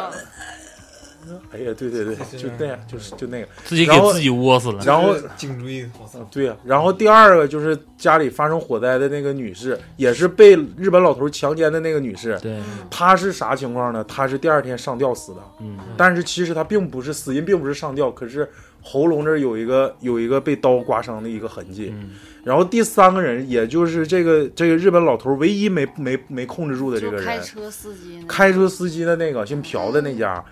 [1.52, 3.46] 哎呀，对对对，就那样，就是就那个。
[3.64, 4.82] 自己给自己窝死了。
[4.84, 5.88] 然后颈椎，
[6.28, 12.36] 对呀、然后第二个就是家里发生火灾的那个女士，也是被日本老头强奸的那个女士。
[12.42, 12.58] 对，
[12.90, 14.02] 她是啥情况呢？
[14.04, 18.48] 她是第二天上吊死的，嗯，但是其实她并不是死因，并不是上吊，可是
[18.82, 21.92] 喉咙这儿有一个有一个被刀刮伤的一个痕迹。
[21.94, 22.10] 嗯。
[22.42, 30.42] 然后第三个人，也就是这个这个日本老头唯一没没没控制住的这个人，开车司机开车司机的那个姓朴的那家，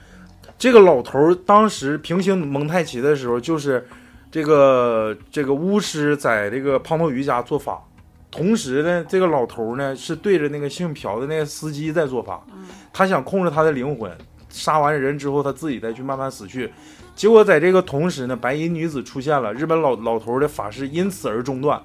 [0.58, 3.86] 这个老头儿当时平行蒙太奇的时候，就是
[4.30, 7.82] 这个这个巫师在这个胖头鱼家做法，
[8.30, 12.44] 同时呢，这个老头儿呢是对着那个姓朴的那个司机在做法，
[12.92, 14.12] 他想控制他的灵魂，
[14.48, 16.72] 杀完人之后他自己再去慢慢死去。
[17.14, 21.80] 结果在这个同时呢，白衣女子出现了，日本老老头的法事因此而中断。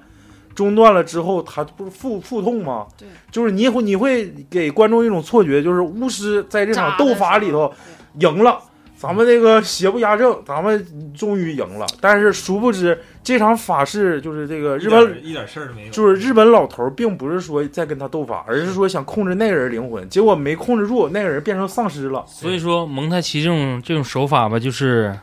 [0.54, 2.86] 中断了之后，他不是腹腹痛吗？
[2.96, 7.72] 对，就是你会你会给观众一种错觉，就是巫师在这场斗法里头
[8.20, 8.62] 赢了，
[9.04, 11.86] 咱们那个邪不压正，咱们终于赢了。
[12.00, 22.24] 但是殊不知这场法事就是这个日本一点事儿都没有，就是日本老头儿并不是说在跟他斗法，而是说想控制那个人灵魂，结果没控制住，那个人变成丧尸了。
[22.26, 25.14] 所以说蒙太奇这种这种手法吧，就是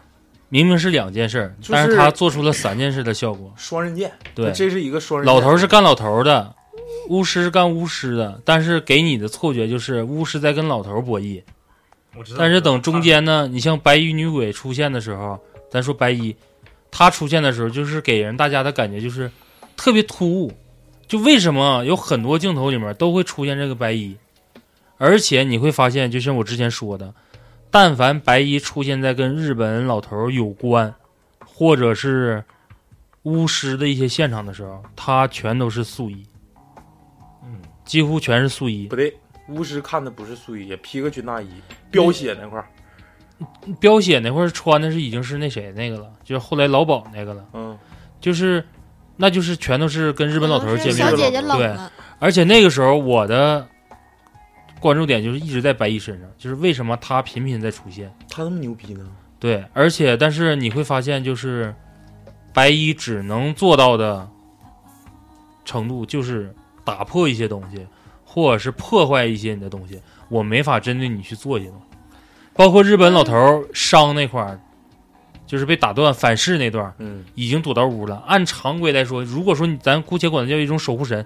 [0.50, 3.52] 明明是两件事儿，就是但是他做出了三件事的效果。
[3.56, 5.34] 双刃剑，对，这是一个双刃剑。
[5.34, 6.54] 老头儿是干老头儿的，
[7.10, 11.42] 巫师是干巫师的，但是给你的错觉就是巫师在跟老头儿博弈。
[12.16, 12.40] 我知道。
[12.40, 16.36] 但是等中间呢，你像白衣女鬼出现的时候，咱说白衣，
[16.90, 19.32] 她出现的时候，就是给人大家的感觉就是
[19.76, 20.52] 特别突兀。
[21.08, 24.16] 就为什么有很多镜头里面都会出现这个白衣，
[24.98, 27.14] 而且你会发现，就像我之前说的，
[27.70, 30.96] 但凡白衣出现在跟日本老头有关，
[31.46, 32.42] 或者是
[33.24, 36.26] 巫师的一些现场的时候，他全都是素衣，
[37.44, 38.96] 嗯，几乎全是素衣不。
[38.96, 39.14] 对，
[39.52, 41.50] 巫师看的不是素衣，也披个军大衣，
[41.90, 42.68] 飙血那块儿。
[43.80, 47.78] 飙血那块儿穿的是已经是那谁那个了，就是后来老鸨那个了，嗯，
[48.20, 48.64] 就是
[49.18, 51.76] 那就是全都是跟日本老头儿见面了小姐姐冷对，
[52.20, 53.68] 而且那个时候我的
[54.80, 58.14] 关注点就是一直在白衣身上，就是为什么他频频在出现。
[58.30, 59.08] 他那么牛逼呢？
[59.40, 61.74] 对，而且但是你会发现，就是
[62.54, 64.30] 白衣只能做到的
[65.66, 66.54] 程度，就是
[66.86, 67.88] 打破一些东西，
[68.34, 70.00] 或者是破坏一些你的东西。
[70.30, 71.98] 我没法针对你去做一些东西，
[72.54, 74.58] 包括日本老头儿伤那块儿，
[75.46, 78.24] 就是被打断反噬那段儿，嗯，已经躲到屋了。
[78.26, 81.26] 按常规来说，如果说你咱姑且管它叫一种守护神，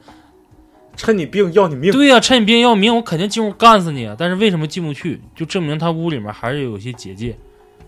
[0.95, 1.91] 趁你病要你命。
[1.91, 4.15] 对呀、趁你病要命，我肯定进屋干死你啊！
[4.17, 5.21] 但是为什么进不去？
[5.35, 7.37] 就证明他屋里面还是有一些结界。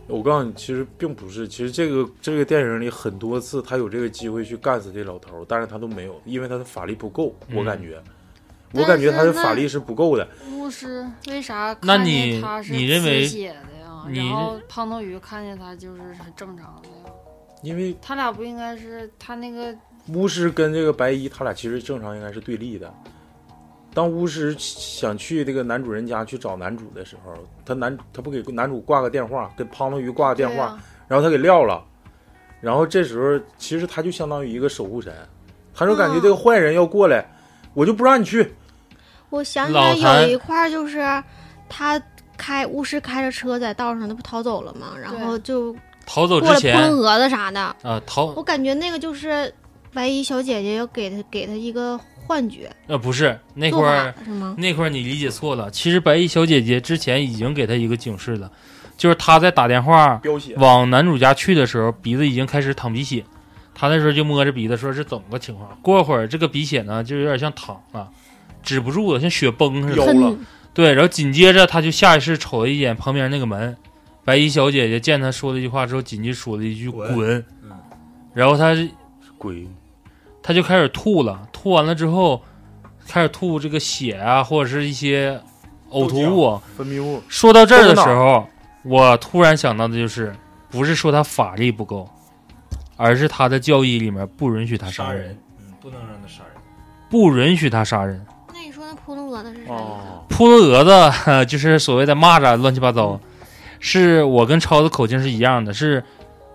[0.05, 7.35] 我告诉你，其实并不是，其实这个这个电影里很多次他有这个机会去干死这老头儿，但是他都没有，因为他的法力不够。
[7.51, 7.99] 我嗯感觉，
[8.73, 10.27] 我感觉他的法力是不够的。
[10.51, 14.05] 巫师为啥那看见你他是你认为呲血的呀？
[14.13, 17.13] 然后胖头鱼看见他就是很正常的呀？
[17.63, 19.73] 因为他俩不应该是他那个
[20.13, 22.93] 巫师跟这个白衣，他俩其实正常应该是对立的。
[23.93, 27.33] 当巫师想去这个男主人家去找男主的时候，
[27.65, 31.83] 他男他不给男主挂个电话，给胖头鱼挂个电话，啊然后他给撂了，
[32.61, 35.11] 然后这时候其实他就相当于一个守护神，
[35.73, 37.25] 他就感觉这个坏人要过来，
[37.77, 38.55] 我就不让你去。
[39.29, 40.99] 我想起来有一块儿就是
[41.69, 42.01] 他
[42.35, 44.93] 开巫师开着车在道上，他不逃走了吗？
[44.99, 47.61] 然后就逃走过之前来扑棱蛾子啥的。
[47.83, 49.53] 啊，逃我感觉那个就是
[49.93, 54.55] 白衣小姐姐要给他给他一个幻觉，呃不是那块儿是吗？
[54.57, 55.69] 那块儿你理解错了。
[55.69, 58.51] 其实白衣小姐姐之前已经给他一个警示了，
[58.97, 60.19] 就是他在打电话，
[60.55, 63.23] 往男主家去的时候，鼻子已经开始淌鼻血。
[63.79, 65.77] 他那时候就摸着鼻子说是怎么个情况。
[65.83, 68.09] 过会儿这个鼻血呢，就有点像淌了，
[68.63, 69.95] 止不住了，像雪崩似的。
[69.95, 70.35] 有了，
[70.73, 73.77] 对，然后紧接着他就下意识瞅了一眼旁边那个门，
[74.25, 77.71] 白衣小姐姐见他说了一句话之后，紧接着说了一句“滚滚”，嗯
[78.33, 78.75] 然后他
[79.37, 79.67] 鬼，
[80.41, 82.41] 他就开始吐了，吐完了之后
[83.07, 85.39] 开始吐这个血啊，或者是一些
[85.91, 86.61] 呕吐物啊。
[86.75, 88.47] 分泌物，说到这儿的时候，
[88.83, 90.35] 我突然想到的就是，
[90.69, 92.07] 不是说他法力不够，
[92.97, 96.61] 而是他的教义里面不允许他杀人，杀人，嗯，不能让他杀人。
[97.09, 98.25] 不允许他杀人。
[98.53, 99.71] 那你说那扑棱蛾子是啥意思？
[99.71, 103.17] 哦，扑棱蛾子呵就是所谓的蚂蚱，乱七八糟。
[103.79, 106.03] 是我跟超子口径是一样的，是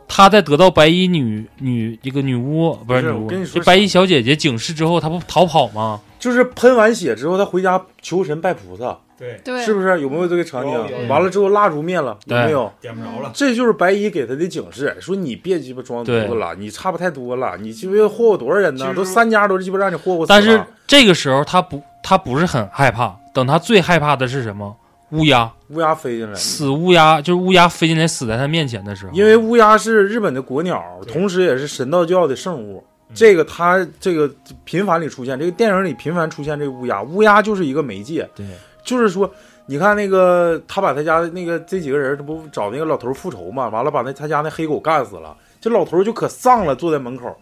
[0.09, 6.01] 他在得到白衣女女这个女巫不是女巫，就白衣小姐姐警示之后，他不逃跑吗？
[6.23, 10.01] 就是喷完血之后，他回家求神拜菩萨，对，对，是不是？
[10.01, 10.71] 有没有这个场景？
[10.73, 12.73] 有完了之后蜡烛灭了，有没有？
[12.81, 13.33] 点不着了。
[13.35, 18.95] 这就是白衣给他的警示，说你别鸡巴装犊子了，你差不太多了，你鸡巴霍霍多少人呢？
[18.95, 20.27] 都三家都鸡巴让你霍霍死了。
[20.29, 23.17] 但是这个时候他不，他不是很害怕。
[23.35, 24.77] 等他最害怕的是什么？
[25.11, 32.85] 乌鸦，乌鸦飞进来，死乌鸦就是乌鸦飞进来死在他面前的时候，因为乌鸦是日本的国鸟，同时也是神道教的圣物。
[33.13, 34.29] 嗯这个它这个
[34.65, 38.47] 频繁里出现，这个电影里频繁出现这个乌鸦，乌鸦就是一个媒介，对，
[38.83, 39.31] 就是说，
[39.67, 43.69] 你看那个他把他家的那个这几个人，这不找那个老头复仇嘛？
[43.69, 47.37] 完了把那他家那黑狗干死了，这老头就可丧了，坐在门口，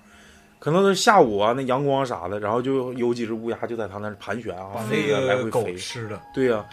[0.59, 5.74] 可能是下午啊，那阳光啥的，然后就有几只乌鸦就在他那儿盘旋啊，把飞呀来回狗飞。
[5.76, 6.20] 吃了。
[6.35, 6.64] 对呀、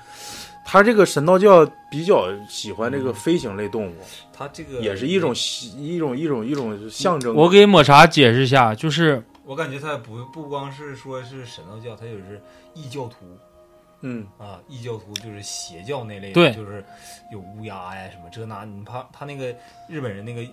[0.69, 3.95] 他这个神道教比较喜欢这个飞行类动物，
[4.33, 5.33] 它这个也是一种
[5.77, 7.33] 一种一种一种象征。
[7.33, 12.41] 我给抹茶解释一下，就是我感觉它不不光是说是神道教，它也是
[12.73, 13.15] 异教徒
[14.01, 16.83] 嗯，啊，异教徒就是邪教那类的，对就是
[17.31, 19.55] 有乌鸦呀什么这那，你怕他那个
[19.87, 20.45] 日本人那个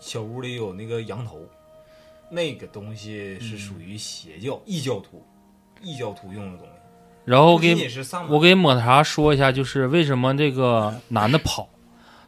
[0.00, 1.48] 小屋里有那个羊头，
[2.28, 5.24] 那个东西是属于邪教、异教徒、
[5.80, 6.79] 异教徒用的东西。
[7.30, 7.88] 然后我给
[8.28, 11.68] 我给抹茶说一下，就是为什么这个男的跑，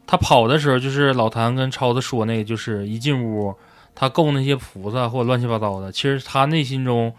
[0.07, 3.53] 他跑的时候，就是老谭跟超子说那个，就是一进屋，
[3.97, 7.13] 他供那些菩萨或者乱七八糟的，其实他内心中，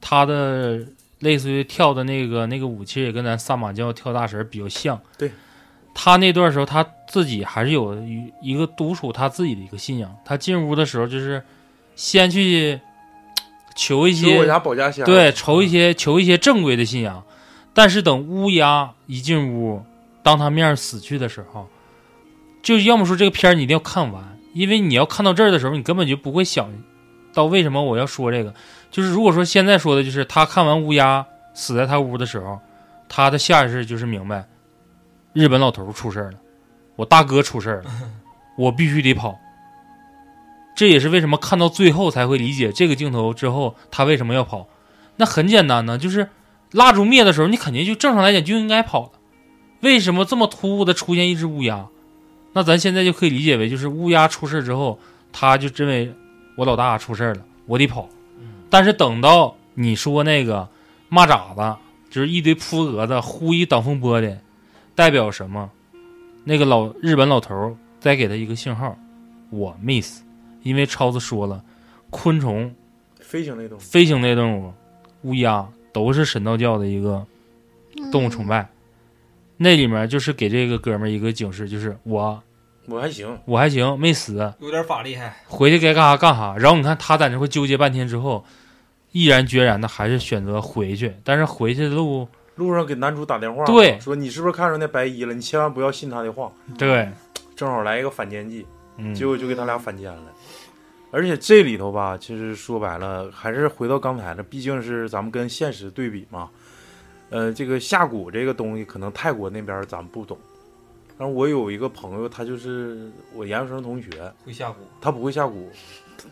[0.00, 0.80] 他的
[1.18, 4.98] 类似于跳的那个那个舞，其实也跟咱萨满教跳大神比较像。
[5.18, 5.30] 对，
[5.94, 10.16] 他那段时候他自己还是有一一个独属他自己的一个信仰。
[10.24, 11.42] 他进屋的时候，就是
[11.96, 12.80] 先去
[13.74, 14.38] 求一些
[15.04, 17.22] 对，求一些求一些正规的信仰，
[17.76, 19.84] 但是等乌鸦一进屋，
[20.22, 21.68] 当他面死去的时候，
[22.62, 26.70] 就要么说这个片儿你一定要看完，因为你要看到这儿的时候，你根本就不会想
[27.34, 28.54] 到为什么我要说这个。
[28.90, 32.58] 就是如果说现在说的就是他看完乌鸦死在他屋的时候，
[33.10, 34.48] 他的下意识就是明白，
[35.34, 36.38] 日本老头出事儿了，
[36.96, 37.90] 我大哥出事儿了，
[38.56, 39.38] 我必须得跑。
[40.74, 44.66] 这也是为什么看到最后才会理解这个镜头之后他为什么要跑。
[45.16, 46.28] 那很简单呢，就是
[46.76, 49.12] 蜡烛灭的时候，你肯定就正常来讲就应该跑了。
[49.80, 51.86] 为什么这么突兀的出现一只乌鸦？
[52.52, 54.98] 那咱现在就可以理解为，就是乌鸦出事之后，
[55.32, 56.12] 他就认为
[56.54, 58.06] 我老大出事了，我得跑。
[58.68, 60.68] 但是等到你说那个
[61.10, 61.78] 蚂蚱子，
[62.10, 64.36] 就是一堆扑蛾子呼一挡风玻璃，
[64.94, 65.70] 代表什么？
[66.44, 68.94] 那个老日本老头再给他一个信号，
[69.48, 70.20] 我 miss，，
[70.62, 71.64] 因为超子说了，
[72.10, 72.70] 昆虫
[73.18, 73.80] 飞行类动物。
[73.80, 74.72] 飞行类动物，
[75.22, 77.26] 乌鸦都是神道教的一个
[78.12, 78.68] 动物崇拜。
[79.56, 82.42] 那里面就是给这个哥们儿一个警示，就是我
[82.84, 85.34] 我还行，我还行，没死，有点法厉害。
[85.46, 86.54] 回去该干啥干啥。
[86.58, 88.44] 然后你看他在那块纠结半天之后，
[89.12, 91.14] 毅然决然的还是选择回去。
[91.24, 95.32] 但是回去的路，路上给男主打电话，对说你是不是看着那白衣了？
[95.32, 96.52] 你千万不要信他的话。
[96.76, 97.10] 对，
[97.56, 98.66] 正好来一个反间计，
[98.98, 100.22] 嗯，结果就给他俩反间了。
[101.16, 106.50] 而且这里头吧，其实说白了，还是回到刚才的，毕竟是咱们跟现实对比嘛。
[107.30, 110.36] 呃，这个下蛊这个东西，可能泰国那边咱们不懂。
[111.16, 114.10] 但是我有一个朋友，他就是我研究生同学，
[114.44, 115.54] 会下蛊，他不会下蛊。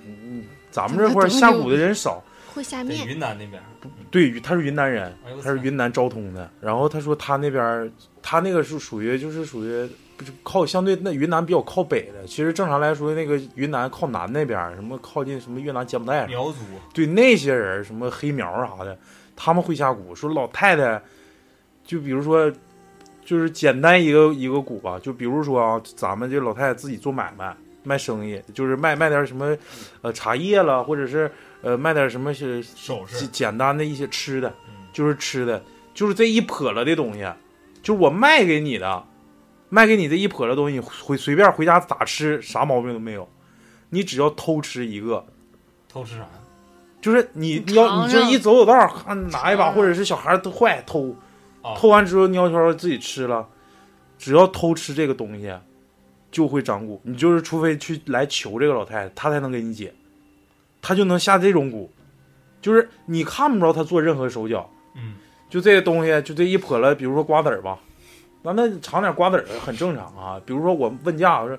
[0.07, 2.23] 嗯，咱们这块儿下蛊的人少。
[2.53, 3.63] 会下面，云南那边，
[4.11, 5.11] 对，他是云南人
[5.43, 6.51] 他是云南昭通的。
[6.61, 9.89] 然后他说他那边儿，他那个是属于就是属于
[10.43, 12.27] 靠相对那云南比较靠北的。
[12.27, 16.59] 其实正常来说，那个云南靠南那边，什么靠近什么越南柬埔寨，苗族
[16.93, 18.97] 对那些人什么黑苗啥的，
[19.35, 20.15] 他们会下蛊。
[20.15, 21.03] 说老太太，
[21.85, 22.51] 就比如说，
[23.25, 29.57] 就是简单一个一个蛊吧，就比如说啊，咱们这老太太自己做买卖卖生意，就是卖卖点什么，
[30.03, 37.27] 呃，茶叶了，或者是呃卖点什么是首饰简，单的一些吃的，嗯就是吃的，就是这一泼了的东西，
[37.83, 39.05] 就是我卖给你的，
[39.75, 43.29] 卖给你这一笸箩东西，回随便回家咋吃，啥毛病都没有。
[43.91, 45.27] 你只要偷吃一个，
[45.89, 46.29] 偷吃啥？
[47.01, 51.17] 就是你你要你就一走走道，看拿一把，或者是小孩儿都坏偷，
[51.61, 51.75] 啊。
[51.77, 53.49] 偷完之后悄悄自己吃了，
[54.17, 55.53] 只要偷吃这个东西，
[56.31, 57.01] 就会长蛊。
[57.03, 59.93] 你就是除非去来求这个老太太，她才能给你解，
[60.81, 61.89] 她就能下这种蛊，
[62.63, 64.71] 就是你看不着她做任何手脚。
[64.95, 65.17] 嗯，
[65.51, 67.77] 就这个东西，就这一笸了，比如说瓜子儿吧，
[68.45, 70.41] 那那尝点瓜子儿很正常啊。
[70.45, 71.59] 比如说我问价，我说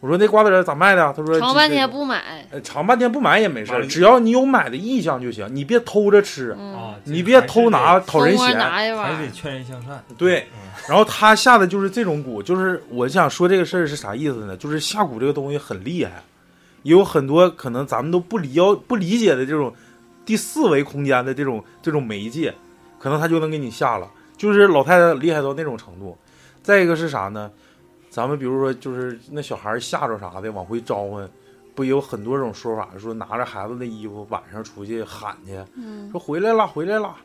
[0.00, 1.14] 我说那瓜子儿咋卖的？
[1.16, 8.58] 他说尝半天不，买，呃尝半天不买也没事儿，只要你有买的意向就行，你别偷着吃，嗯，啊，你别偷拿讨人嫌。
[8.58, 10.02] 还，得劝人向善。
[10.18, 14.56] 对嗯，然后他下的就是这种蛊，就是我想说这个事儿是啥意思呢？
[14.56, 16.22] 就是下蛊这个东西很厉害，
[16.82, 19.72] 也有很多可能咱们都不理要不理解的这种
[20.26, 22.52] 第四维空间的这种这种媒介，
[22.98, 24.06] 可能他就能给你下了。
[24.44, 26.16] 就是老太太厉害到那种程度。
[26.62, 27.50] 再一个是啥呢？
[28.10, 31.26] 咱们比如说就是那小孩吓着啥的往回招呼，
[31.74, 37.16] 不也有很多种说法，说拿着孩子的衣服晚上出去喊去，嗯说回来了回来了，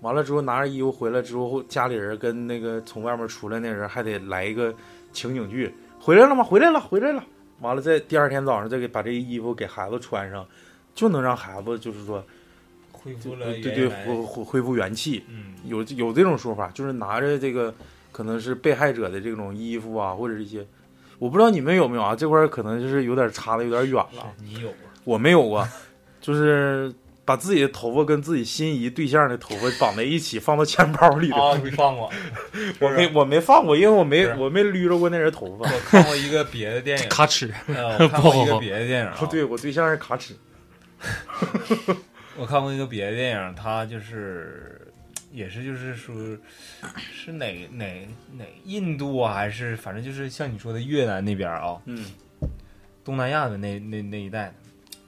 [0.00, 4.74] 完了之后拿着衣服回来之后，家里人跟那个从外面出来那人还得来一个
[5.12, 6.42] 情景剧，回来了吗？
[6.42, 7.24] 回来了，回来了。
[7.60, 10.44] 完了，在第二天早上再给把这衣服给孩子穿上，
[10.92, 12.22] 就能让孩子就是说，
[13.04, 15.24] 恢复了对对恢恢恢复元气。
[15.28, 17.72] 嗯，有有这种说法，就是拿着这个
[18.10, 20.66] 可能是被害者的这种衣服啊，或者是一些，
[21.18, 22.16] 我不知道你们有没有啊？
[22.16, 24.32] 这块儿可能就是有点差的有点远了。
[24.42, 24.74] 你有啊？
[25.04, 25.68] 我没有过，
[26.20, 26.90] 就是
[27.26, 32.10] 把自己的头发跟自己心仪对象的头发绑在一起，放到钱包里啊，放过？
[32.80, 35.70] 我没我没放过，因为我没我没捋着过那人头发。
[35.70, 40.34] 我看过一个别的电影，咔哧，呃，我看过一个别的电影、啊，不对，我对象是卡尺。
[42.36, 44.80] 我看过一个别的电影，它就是
[45.32, 46.14] 也是就是说
[47.14, 52.04] 是哪哪哪印度啊，还是反正就是像你说的越南那边啊，嗯，
[53.04, 54.52] 东南亚的那那那一带，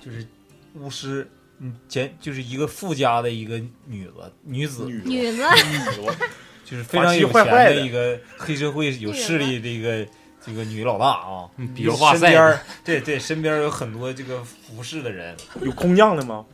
[0.05, 0.27] 就是
[0.75, 4.13] 巫师，嗯，前就是一个富家的一个女子
[4.45, 5.43] 女子，女女子。
[5.43, 6.15] 女的，
[6.65, 10.07] 就是非常有钱的一个黑社会有势力的一个
[10.45, 16.45] 这个女老大啊，嗯比如身边对对身边有很多这个服侍的人，有空降的吗？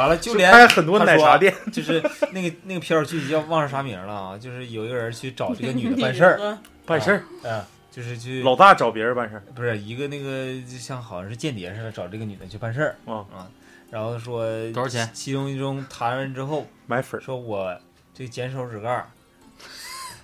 [0.00, 1.54] 完了就连很多奶茶店。
[1.72, 2.02] 就是
[2.32, 9.42] 那个那个片儿具体叫忘了啥名了啊，就是有一个人去找这个女的办事儿， 办事儿，嗯，就是去老大找别人办事儿。
[9.54, 13.48] 不是一个那个就像好像是间谍似的找这个女的去办事儿啊啊，
[13.90, 15.08] 然后说多少钱？
[15.12, 17.76] 其中一中谈完之后买粉儿，说我
[18.14, 19.08] 这剪手指盖儿，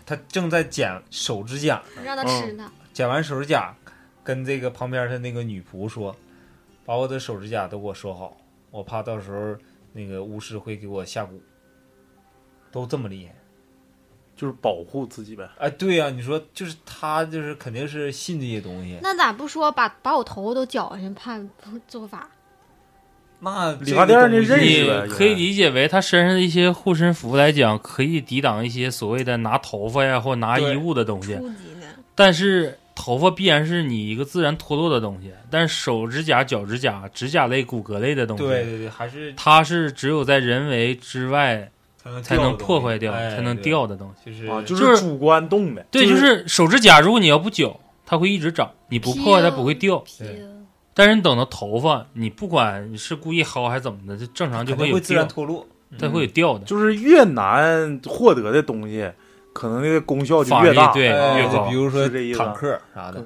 [0.07, 2.71] 他正在剪手指甲，让他吃呢。
[2.93, 3.75] 剪完手指甲，
[4.23, 6.15] 跟这个旁边的那个女仆说，
[6.85, 8.37] 把我的手指甲都给我收好，
[8.75, 9.57] 我怕到时候
[9.93, 11.29] 那个巫师会给我下蛊，
[12.73, 13.33] 都这么厉害。
[14.35, 15.49] 就是保护自己呗。
[15.59, 18.99] 哎，对呀、你说就是他，就是肯定是信这些东西。
[19.01, 21.49] 那咋不说把把我头发都绞下去判
[21.87, 22.29] 做法？
[23.39, 31.39] 那理发店那认识可以理解为他身上的一些护身符来讲，可以抵挡一些所谓的拿头发呀或拿衣物的东西。
[32.17, 44.31] 但是头发必然是你一个自然脱落的东西，但是手指甲、脚指甲、指甲类、骨骼类的东西，对对对，还是它是只有在人为之外才能才能破坏掉、哎才能掉的东西。
[44.31, 45.85] 就是啊，就就是是主观动呗。
[45.91, 50.03] 对，就是手指甲，如果你要不绞，它会一直长，你不破坏它不会掉。
[50.97, 55.67] 但是你等到头发，你不管你是故意薅还是怎么的，就正常就会自然掉，脱落。
[55.99, 56.65] 它会有掉的。
[56.65, 59.11] 就是越难获得的东西，
[59.55, 60.89] 可能那个功效就越大。
[60.89, 61.53] 对哎越高。
[61.53, 63.25] 就比如说坦克啥的，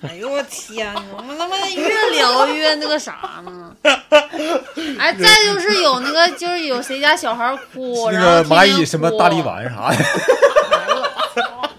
[0.08, 3.74] 哎呦我天，我们他妈越聊越那个啥呢？
[4.98, 9.96] 哎，再就是有那个，就是有谁家小孩哭，那然后个蚂蚁什么哭大力丸啥的，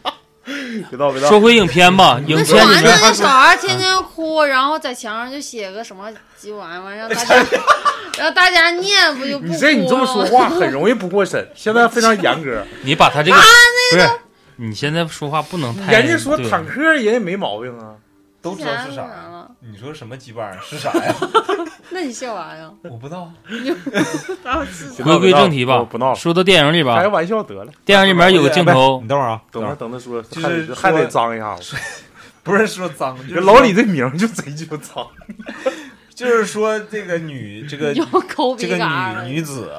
[0.89, 1.27] 别闹别闹。
[1.27, 7.45] 说回影片吧，影那片里面完了，那小孩天天哭，然后在墙上就写个什么鸡玩意儿，让大家
[8.17, 12.63] 让大家念，不就不哭你这你这么说话 很容易不过审，现在非常严格。
[12.83, 14.09] 你把他这个不是
[14.57, 17.95] 你现在说话不能太人家说坦克人也没毛病啊，
[18.41, 19.47] 都知道是啥？
[19.59, 21.15] 你说什么鸡巴是啥呀？
[21.91, 22.71] 那你笑啥呀？
[22.83, 23.31] 我不知道。
[25.03, 27.71] 回归正题吧，不闹了，说到电影里吧，开个玩笑得了。
[27.85, 31.75] 电影里面有个镜头你，等会儿啊，等会儿等他说，就是还得说还得脏一下子。
[32.43, 35.07] 不是说脏，就老李这名儿就贼鸡巴脏。
[36.15, 39.71] 就是说这个女这个这个女女子，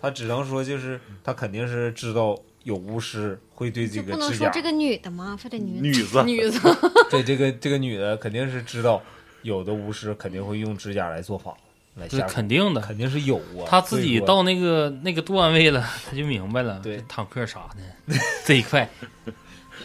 [0.00, 2.34] 她只能说就是她肯定是知道
[2.66, 5.36] 有巫师会对这就不能个指甲，说这个女的吗？
[5.40, 6.60] 非得女女子，女子，
[7.08, 9.00] 对这个这个女的肯定是知道
[9.42, 11.54] 有的巫师肯定会用指甲来做法
[11.94, 12.80] 来这下，肯定的。
[12.80, 13.62] 肯定是有啊。
[13.68, 16.80] 他自己到那个那个段位了，他就明白了。
[16.82, 17.60] 对坦克啥
[18.08, 18.90] 的这一块。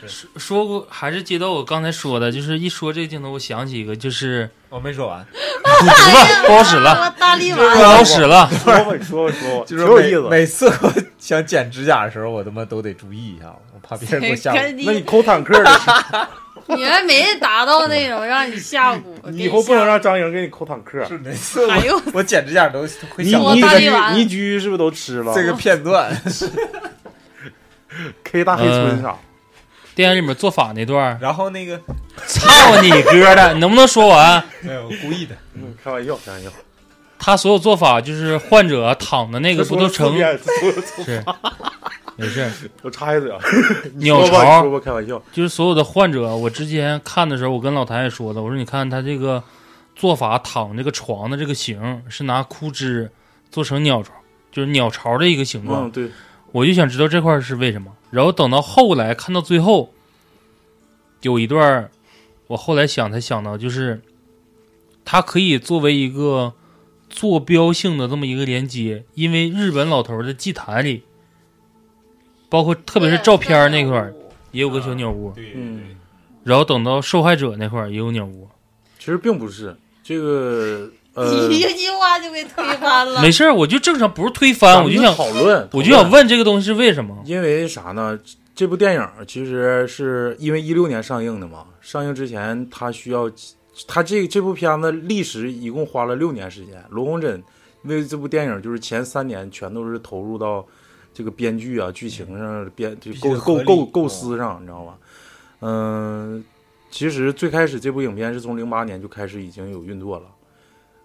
[0.07, 5.93] 说说过还是接到我刚才说的，就是一说这个镜头，我想起一个，就是我没说完，不 吧，
[6.47, 8.49] 不好使了，大力不，好使了。
[8.63, 10.21] 说吧，说吧，说吧，就是挺有意思。
[10.29, 14.55] 每每次我想剪指甲的时候，我他妈都得注意一下，我怕别人给我下蛊。
[14.55, 21.03] 跟那你抠坦克的时候，你还没达到那种让你吓唬， 你以后不能让张莹给你抠坦克。
[21.05, 22.81] 是每次哎呦我我剪指甲都
[23.15, 25.33] 会你你居大力丸你居是不是都吃了？
[25.35, 26.11] 这个片段。
[28.23, 29.17] K 大黑村啥？
[29.95, 31.79] 电影里面做法那段，然后那个
[32.27, 34.43] 操你哥的，你 能不能说完？
[34.61, 36.49] 没有故意的，嗯开玩笑，开玩笑。
[37.19, 41.23] 他所有做法就是患者躺的那个不都成是
[42.17, 43.39] 没事， 我插一嘴啊，
[43.95, 45.21] 鸟，巢说吧，开玩笑。
[45.31, 49.43] 就是所有的患者，我之前看的时候，我跟老谭也说的，我说你看他这个
[49.95, 53.09] 做法躺这个床的这个形是拿枯枝
[53.51, 54.11] 做成鸟巢，
[54.51, 55.87] 就是鸟巢的一个形状。
[55.87, 56.09] 嗯，对，
[56.51, 57.91] 我就想知道这块是为什么。
[58.11, 59.93] 然后等到后来看到最后，
[61.21, 61.91] 有一段儿，
[62.47, 64.01] 我后来想才想到，就是
[65.03, 66.53] 它可以作为一个
[67.09, 71.03] 坐标性的这么一个连接，因为日本老头儿的祭坛里，
[72.49, 74.13] 包括特别是照片那块儿
[74.51, 75.95] 也有个小鸟窝，嗯，
[76.43, 78.49] 然后等到受害者那块儿也有鸟窝。
[78.99, 83.21] 其实并不是这个呃，一句话就给推翻了。
[83.21, 87.21] 没事儿，我就正常不是推翻，我就想讨论，我就想问这个东西是为什么？
[87.25, 88.17] 因为啥呢？
[88.53, 93.31] 这部电影其实是因为一六年上映的嘛，上映之前他需要，
[93.87, 96.83] 他这这部片子历时一共花了六年时间。
[96.89, 97.41] 罗红珍
[97.83, 100.63] 为这部电影就是前三年全都是投入到
[101.13, 104.97] 这个编剧啊、剧情上、编就构构构构哦思上，你知道吧？
[105.61, 106.43] 嗯、
[106.91, 110.25] 其实最开始这部影片是从零八年就开始已经有运作了。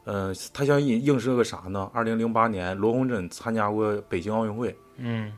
[0.07, 1.91] 嗯、他想映映射个啥呢？
[1.93, 5.33] 二零零八年，罗红珍参加过北京奥运会，嗯，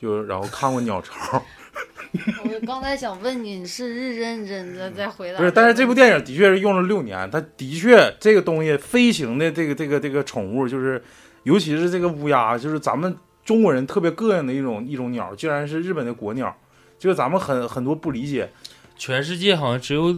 [0.00, 1.42] 就然后看过鸟巢。
[2.44, 5.38] 我刚才想问你，你是认认真的在回答？
[5.38, 11.02] 不是，但是这部电影的确是用了六年，它的确这个东西飞行的这个这个这个宠物，就是
[11.42, 13.14] 尤其是这个乌鸦，就是咱们
[13.44, 16.56] 中国人特别膈应的一种一种鸟，竟然是日本的国鸟，
[16.98, 18.50] 就是咱们很很多不理解。
[18.96, 20.16] 全世界好像只有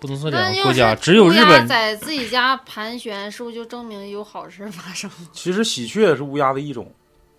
[0.00, 1.66] 不能说两个国家，只有日本。
[1.66, 5.10] 在自己家盘旋，是不是就证明有好事发生？
[5.32, 6.92] 其实喜鹊也是乌鸦的一种，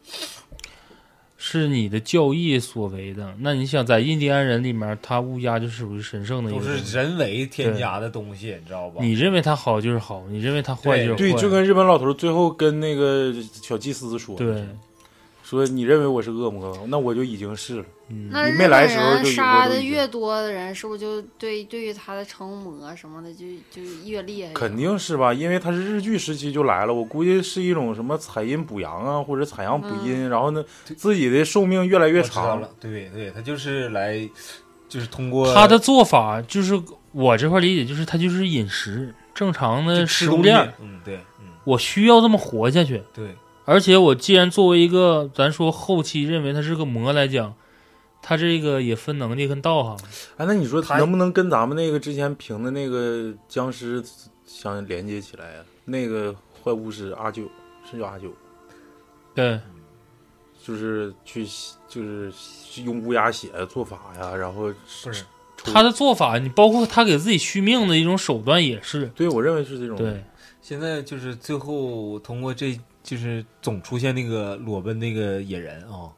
[1.38, 3.36] 是你的教义所为的。
[3.40, 6.84] 那你想，在印第安人里面，他乌鸦就属于神圣的一都个东西。
[6.84, 8.96] 是人为添加的东西，你知道吧？
[9.00, 11.18] 你认为它好就是好，你认为它坏就是坏。
[11.18, 13.32] 对，就跟日本老头最后跟那个
[13.62, 14.66] 小祭司说，对，
[15.46, 17.86] 说你认为我是恶魔，那我就已经是了。
[18.10, 24.52] 嗯，那日你没来本人的时候就杀的越多的人，是不是就对对于他的成魔什么的就就越厉害？
[24.54, 30.66] 肯定是吧，因为他是日剧时期就来了，我估计是一种什么采阴补阳啊，或者采阳补阴，然后呢，
[30.98, 34.28] 自己的寿命越来越长了，对对，他就是来，
[34.90, 36.80] 就是通过他的做法就是
[37.12, 43.02] 我这块理解就是他就是饮食正常的食物链，嗯，对，嗯，我需要这么活下去。
[43.14, 43.36] 对，
[43.66, 47.54] 而且我既然作为一个咱说后期认为他是个魔来讲，
[48.22, 49.98] 他这个也分能力跟道行。
[50.38, 54.04] 哎，那你说他能不能跟咱们那个之前评的那个僵尸
[54.46, 57.44] 相连接起来呀、那个坏巫师阿九
[57.90, 58.32] 是叫阿九，
[59.34, 59.60] 对，
[60.64, 61.46] 就是去
[61.88, 62.32] 就是
[62.84, 65.24] 用乌鸦血做法呀，然后不是
[65.58, 69.08] 抽他的做法，你包括他给自己续命的一种手段也是。
[69.16, 69.98] 对我认为是这种。
[69.98, 70.24] 对，
[70.62, 76.10] 现在就是最后通过这就是总出现那个裸奔那个野人啊、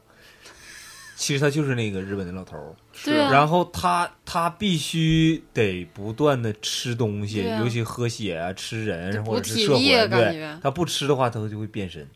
[1.14, 2.74] 其实他就是那个日本的老头儿，
[3.04, 7.58] 对啊，然后他他必须得不断的吃东西，啊。
[7.60, 12.08] 尤其喝血啊、吃人或补者是摄体力啊魂，对，他不吃的话，他就会变身，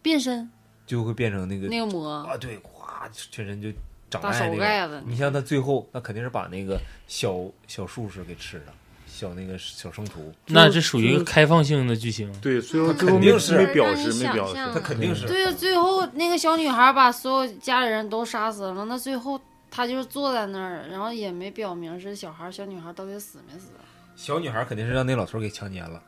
[0.00, 0.48] 变身？
[0.86, 2.08] 就会变成那个那个魔。
[2.08, 3.68] 啊，对，哗，全身就
[4.08, 4.54] 长那种。
[4.54, 8.72] 手盖子，你像他最后，那肯定是把那个小小术士给吃了，
[9.18, 12.32] 小那个小生图，那这属于一个开放性的剧情。
[12.40, 14.60] 对，最后肯定是没表示，没表示。
[14.72, 23.70] 他肯定是对啊，最后那个小女孩把所有家里人都杀死了，那最后她就是坐在那儿，然后也没表明是小孩、小女孩到底死没死。
[24.14, 26.00] 小女孩肯定是让那老头给强奸了。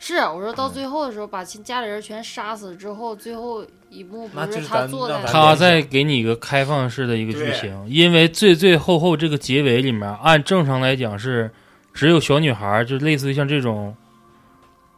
[0.00, 11.50] 是我说嗯到最后的时候，把亲家里人全杀死之后，最后一幕不是是他坐在他在给你一个开放式的一个剧情，因为最最后后这个结尾里面，按正常来讲是
[11.92, 13.96] 只有小女孩，就类似于像这种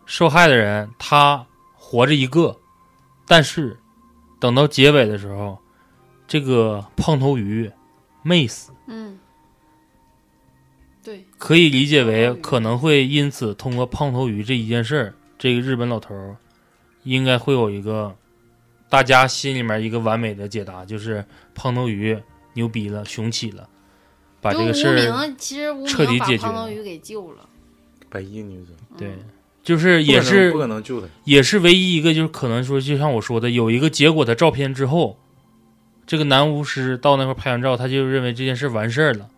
[0.04, 2.58] 受害的人，她活着一个，
[3.26, 3.78] 但是
[4.38, 5.58] 等到结尾的时候，
[6.26, 7.70] 这个胖头鱼
[8.22, 9.18] 没死，嗯，
[11.02, 16.36] 对，可以理解为可能会因此通过胖头鱼这一件事儿，这个日本老头
[17.04, 18.14] 应该会有一个
[18.88, 21.24] 大家心里面一个完美的解答，就是
[21.54, 22.20] 胖头鱼
[22.52, 23.68] 牛逼了，雄起了，
[24.40, 27.48] 把这个事儿，其实彻底把解决胖头鱼给救了。
[28.08, 29.18] 白衣女子嗯对，
[29.62, 31.06] 就是也是不可能救他。
[31.24, 35.18] 也是唯一一个，就是可能说，就像我说的，有一个结果的照片之后，
[36.06, 39.28] 这个男巫师到那块拍完照，他就认为这件事完事儿了，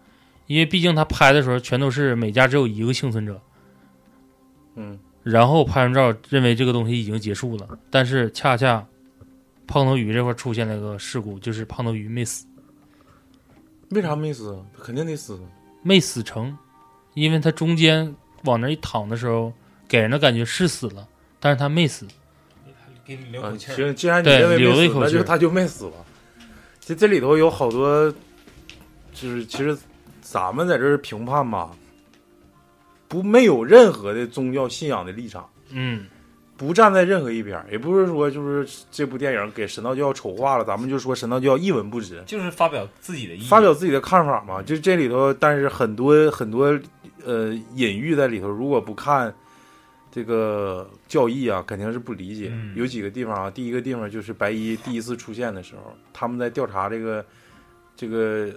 [0.47, 3.43] 因为毕竟他拍的时候全都是每家只有一个幸存者，
[4.77, 8.87] 嗯，然后拍完照认为这个东西已经结束了，但是恰恰
[9.67, 12.47] 胖头鱼这块出现了个事故，就是胖头鱼没死，
[13.93, 14.59] 为啥没死？
[14.77, 15.39] 他肯定得死。
[15.83, 16.57] 没死成，
[17.15, 18.15] 因为他中间
[18.45, 19.53] 往那一躺的时候，
[19.89, 21.07] 给人的感觉是死了，
[21.41, 22.07] 但是他没死。
[23.05, 23.75] 给你留啊，口气儿。
[23.75, 25.93] 行，既然你认为没死，留一口气儿那就他就没死了。
[26.81, 28.13] 其实这里头有好多，
[29.13, 29.77] 就是其实
[30.21, 31.71] 咱们在这儿评判吧，
[33.09, 36.07] 不没有任何的宗教信仰的立场，嗯，
[36.65, 42.23] 不站在任何一边儿，也不是说就是这部电影给神道教丑化了，咱们就说神道教一文不值。
[42.25, 46.79] 就是发表自己的意见，发表自己的看法嘛，就这里头，但是很多很多
[47.25, 49.35] 呃隐喻在里头，如果不看
[50.13, 52.51] 这个教义啊，肯定是不理解。
[52.53, 57.25] 嗯有几个地方啊，第一个地方就是白衣第一次出现的时候，他们在调查这个
[57.97, 58.49] 这个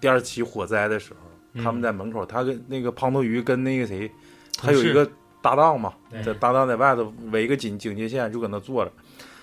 [0.00, 4.10] 第二起火灾的时候，嗯他们在门口，他跟那个胖头鱼跟那个谁，
[4.56, 5.06] 他有一个
[5.42, 8.92] 搭档嘛，对这搭档在外头围个警警戒线，就搁那坐着。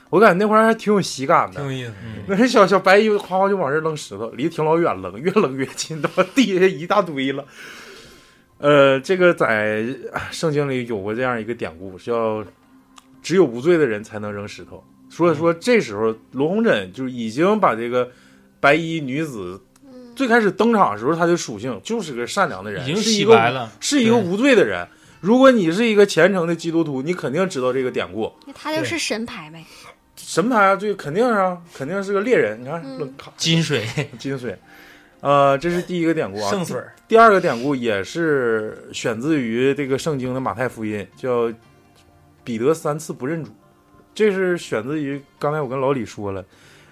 [0.10, 1.94] 我感觉那会儿还挺有喜感的挺有，意思。
[2.04, 7.46] 嗯那小小白衣夸夸就往这扔石头，离挺老远扔，越扔越近，他妈地下一大堆了。
[8.58, 9.86] 呃，这个在
[10.32, 12.44] 圣经里有过这样一个典故，叫
[13.22, 14.84] “只有无罪的人才能扔石头”。
[15.10, 18.10] 所以说，这时候罗红珍就已经把这个
[18.60, 19.62] 白衣女子
[20.16, 24.88] 最开始登场的时候，她的属性就是个善良的人，已经是一个洗白了，是一个无罪的人。
[25.20, 28.32] 如果你是一个虔诚的基督徒，你肯定知道这个典故。
[28.54, 29.64] 他就是神牌呗。
[30.16, 32.62] 神牌啊，这肯定是啊，肯定是个猎人。
[32.62, 33.88] 你看，嗯金水
[34.20, 34.58] 金水，
[35.22, 36.50] 呃，这是第一个典故啊。
[36.50, 41.52] 圣水第二个典故也是选自于这个圣经的马太福音，叫
[42.44, 43.52] 彼得三次不认主。
[44.14, 46.44] 这是选自于刚才我跟老李说了，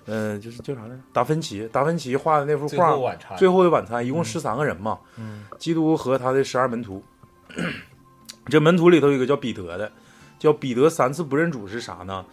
[0.06, 1.00] 嗯、就是叫啥来着？
[1.12, 7.04] 达芬奇，达芬奇画的那幅最画《后晚餐，最后的晚餐》，一共嗯十三个人嘛，嗯基督和他的十二门徒。
[8.50, 9.92] 这门徒里头有一个叫彼得的，
[10.40, 12.26] 叫彼得三次不认主是啥呢？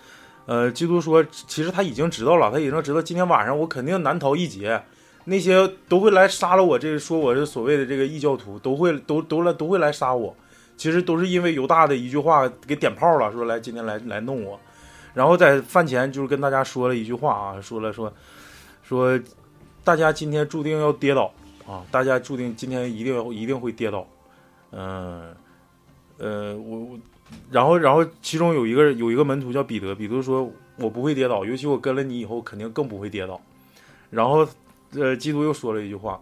[0.47, 4.83] 呃，基督说，其实他已经知道了，他已经知道今天晚上我肯定难逃一劫，
[5.25, 10.37] 那些都会来杀了我，这说我是所谓的这个异教徒，都会都都来都会来杀我。
[10.77, 14.59] 其实都是因为犹大的一句话给点炮了，说来今天来来弄我，
[15.15, 18.13] 然后在饭前就是跟大家说了一句话啊，说了说
[18.83, 19.19] 说
[19.85, 21.33] 大家今天注定要跌倒
[21.67, 24.07] 啊，大家注定今天一定要一定会跌倒，
[24.73, 25.35] 嗯
[26.19, 26.99] 呃我我
[27.51, 33.41] 然后然后其中有一个有一个门徒叫彼得，彼得说我不会跌倒，尤其我跟了你以后肯定更不会跌倒。
[34.11, 34.47] 然后
[34.93, 36.21] 呃基督又说了一句话，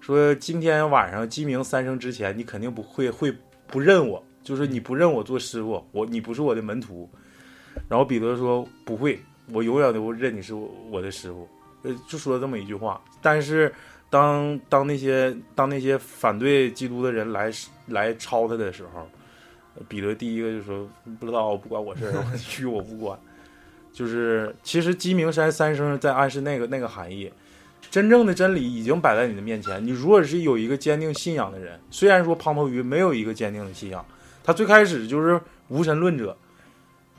[0.00, 3.34] 说今天晚上鸡鸣三声之前，你肯定不会会
[3.66, 7.08] 不认我，就是你不认我做师傅，我你不是我的门徒。
[7.88, 9.18] 然后彼得说不会，
[9.50, 11.48] 我永远都认你是我我的师傅，
[11.82, 13.00] 呃就说了这么一句话。
[13.22, 13.72] 但是
[14.10, 17.50] 当当那些当那些反对基督的人来
[17.86, 19.08] 来抄他的时候，
[19.88, 22.24] 彼得第一个就说不知道不关我事儿，
[22.60, 23.18] 与我 无关。
[23.92, 27.30] 就是其实鸡鸣山三声在暗示那个那个含义，
[27.90, 29.84] 真正的真理已经摆在你的面前。
[29.86, 34.02] 你如果是有一个坚定信仰的人，虽然说胖头鱼没有一个坚定的信仰，
[34.42, 36.34] 他最开始就是无神论者，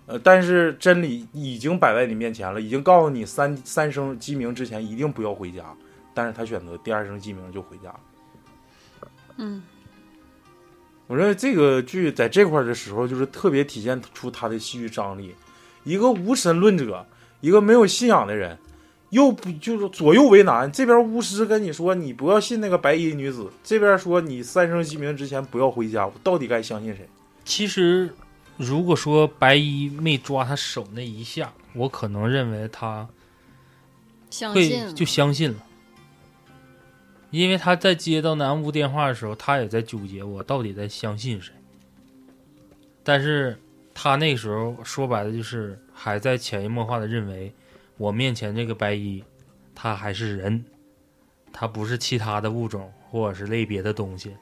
[0.07, 5.63] 呃，但是真理已经摆在你面前了，已经告诉你三三声鸡鸣之前一定不要回家，
[6.13, 7.93] 但是他选择第二声鸡鸣就回家。
[9.37, 9.61] 嗯，
[11.13, 15.35] 我认为这个剧在这块儿的时候，就是特别体现出他的戏剧张力。
[15.83, 17.05] 一个无神论者，
[17.39, 18.57] 一个没有信仰的人，
[19.11, 20.71] 又不就是左右为难。
[20.71, 27.07] 这边巫师跟你说你不要信那个白衣女子，这边说你三声鸡鸣之前不要回家，我到底该相信谁？
[27.45, 28.11] 其实，
[28.57, 33.07] 如果说白衣没抓他手那一下，我可能认为他
[34.25, 35.57] 会相信就相信了，
[37.41, 41.51] 因为他在接到南屋电话的时候，他也在纠结我到底在相信谁。
[43.03, 43.57] 但是
[43.91, 47.51] 他那时候说白了就是还在潜移默化的认为
[47.97, 49.23] 我面前这个白衣，
[49.73, 50.63] 他还是人，
[51.51, 54.37] 他不是其他的物种或者是类别的东西。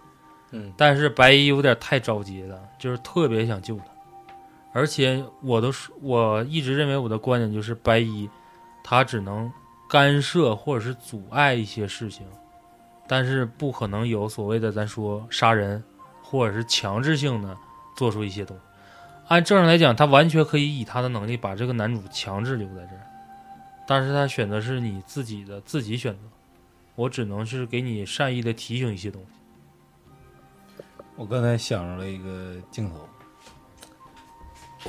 [0.52, 3.86] 嗯，但是白衣有点太着急了，就是特别想救他，
[4.74, 8.30] 而且我都是我一直认为我的观点就是白衣，
[8.84, 9.50] 他只能
[9.90, 12.28] 干涉或者是阻碍一些事情，
[13.12, 15.84] 但是不可能有所谓的咱说杀人
[16.24, 17.58] 或者是强制性的
[17.94, 18.64] 做出一些东西。
[19.28, 23.06] 按正常来讲，他完全可以以他的能力把这个男主强制留在这儿，
[23.86, 26.20] 但是他选择是你自己的自己选择，
[26.96, 29.28] 我只能是给你善意的提醒一些东西。
[31.18, 33.10] 我刚才想着了一个镜头，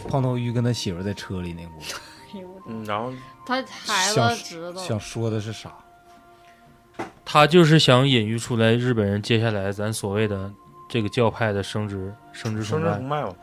[0.09, 1.73] 胖头鱼跟他媳妇在车里那屋，
[2.69, 3.13] 嗯，然后
[3.45, 5.75] 他孩想子知道，想说的是啥？
[7.25, 10.51] 他就是想隐喻出来日本人接下来咱所谓的
[10.89, 12.89] 这个教派的生殖生殖崇拜。
[12.89, 13.35] 生殖崇，拜嘛，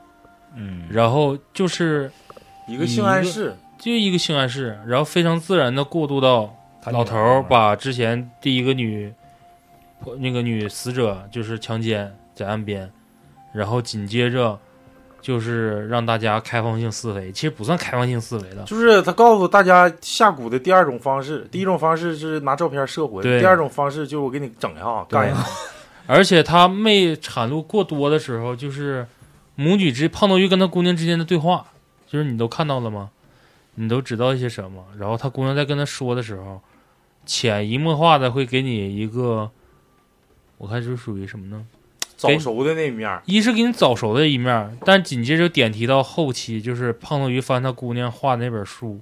[0.55, 2.11] 嗯，然后就是
[2.67, 9.13] 一个性暗示，就一个性暗示，然后非常自然的过渡到他老头儿把之前第一个女
[10.17, 12.91] 那个女死者就是强奸在岸边，
[13.53, 14.59] 然后紧接着
[15.21, 25.45] 就是让大家开放性思维，其实不算开放性思维了，就是他告诉大家下蛊的第二种方式，第一种方式是拿照片摄魂，第二种方式就是我给你整一下，干一下。
[26.07, 29.05] 而且他没产露过多的时候，就是
[29.55, 31.65] 母女之胖头鱼跟他姑娘之间的对话，
[32.07, 33.09] 就是你都看到了吗？
[33.75, 34.83] 你都知道一些什么？
[34.97, 36.59] 然后他姑娘在跟他说的时候，
[37.25, 39.49] 潜移默化的会给你一个，
[40.57, 41.65] 我看是属于什么呢？
[42.19, 48.99] 早熟的那一面，一是给你早熟的一面，但紧接着点题到后期，就是胖头鱼翻他姑娘画的那本书，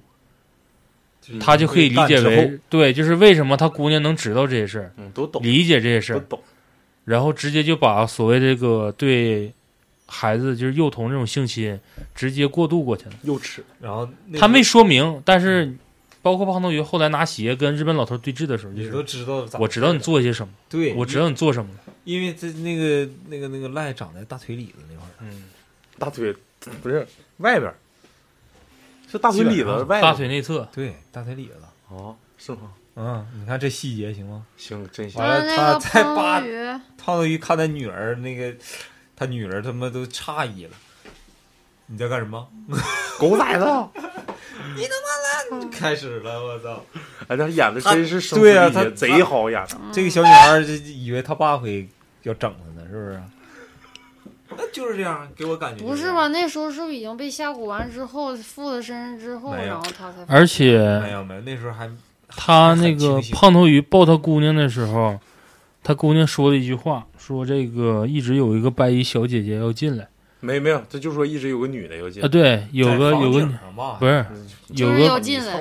[1.40, 6.40] 他就可以理解为对，就是为什么他姑娘能知道这些事儿，嗯，都懂，理解这些事儿，都懂。
[7.06, 9.52] 然后直接就把所谓这个对
[10.06, 11.76] 孩子就是幼童这种性侵
[12.14, 13.12] 直接过渡过去了。
[13.24, 15.74] 幼齿，然后那他没说明，但是
[16.28, 21.80] 包括胖头鱼后来拿鞋跟日本老头对峙的时候，就你都知道咋我知道你做些什么，对，我知道你做什么了。
[22.04, 25.44] 因为这那个那个那个赖长在大腿里子那块儿，嗯，
[25.98, 26.34] 大腿
[26.82, 27.08] 不是
[27.38, 27.72] 外边，
[29.10, 31.54] 是大腿里子外大腿内侧，对，大腿里子。
[31.88, 32.74] 哦，是吗？
[32.96, 34.44] 嗯，你看这细节行吗？
[34.58, 35.46] 行，真行完。
[35.46, 36.66] 了他个再扒胖头鱼，
[36.98, 38.54] 胖头鱼看他女儿那个，
[39.16, 40.72] 他女儿他妈都诧异了。
[41.86, 42.46] 你在干什么？
[43.18, 43.64] 狗崽子！
[45.70, 46.84] 开始了，我操！
[47.28, 49.76] 哎，他演的真是对啊他贼好演的。
[49.92, 51.88] 这个小女孩儿就以为他爸会
[52.22, 53.22] 要整她呢，是不是？
[54.50, 56.28] 那就是这样，给我感觉不是吧？？
[56.28, 61.90] 那时候是不是已经被下蛊完之后，附在身上之后，然后他才而且没有没有，那时候还
[62.28, 65.18] 他那个胖头鱼抱他姑娘的时候，
[65.82, 70.08] 他姑娘说了一句话，说这个一直有一个白衣小姐姐要进来
[70.40, 72.28] 没没有，他就说一直有个女的要进啊，。
[72.28, 73.48] 对，有个有个
[73.98, 74.24] 不是
[74.70, 75.54] 有个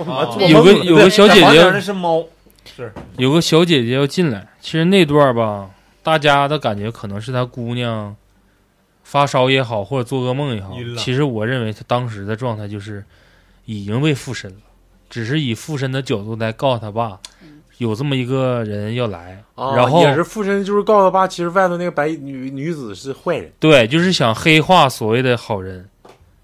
[0.47, 2.23] 有个有个小姐姐是猫，
[2.75, 4.47] 是有个小姐姐要进来。
[4.61, 5.69] 其实那段吧，
[6.03, 8.15] 大家的感觉可能是他姑娘
[9.03, 13.03] 发烧也好，或者做噩梦也好其实我认为他当时的状态就是
[13.65, 14.57] 已经被附身了，
[15.09, 17.19] 只是以附身的角度来告诉他爸，
[17.77, 23.51] 有这么一个人要来，啊然后也是附身，就是告诉他爸，其实外头那个白衣女女子是坏人。
[23.59, 25.87] 对，就是想黑化所谓的好人，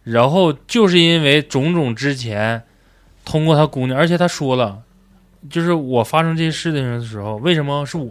[0.04, 2.62] 然后就是因为种种之前
[3.26, 4.80] 通过他姑娘，而且他说了，
[5.50, 8.10] 就是我发生这些事情的时候，为什么是我？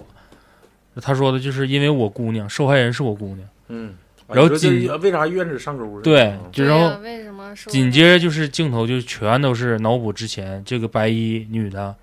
[1.01, 3.49] 他说的就是因为我姑娘，受害人是我姑娘。
[3.69, 3.95] 嗯，
[4.27, 4.51] 啊然后
[4.99, 6.01] 为啥愿者上钩？
[6.01, 11.95] 对嗯就然后为什么紧接着就是镜头就全都是脑补之前这个白衣女的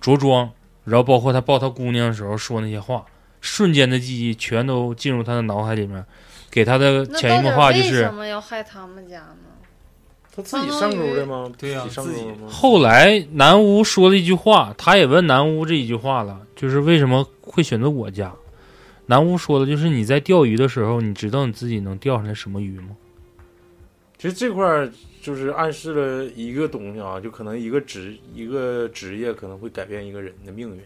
[0.00, 0.50] 着装，
[0.84, 3.04] 然后包括他抱他姑娘的时候说那些话，
[3.40, 6.04] 瞬间的记忆全都进入他的脑海里面，
[6.50, 9.36] 给他的潜移默化就是为什么要害他们家呢？
[10.34, 11.50] 他自己上钩的吗？
[11.58, 12.24] 对呀自己？
[12.48, 18.32] 后来南屋说了一句话，他也问南屋这一句话了，就是为什么会选择我家？
[19.06, 22.90] 南屋说的就是你在钓鱼的时候，你知道你自己能钓上来什么鱼吗？
[24.16, 24.90] 其实这块儿
[25.28, 30.80] 就是暗示了一个东西啊，就可能一个职一个职业可能会改变一个人的命运。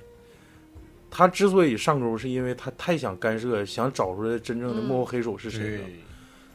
[1.08, 5.84] 他之所以上钩，是因为他太想干涉，想找出来真正的幕后黑手是谁了，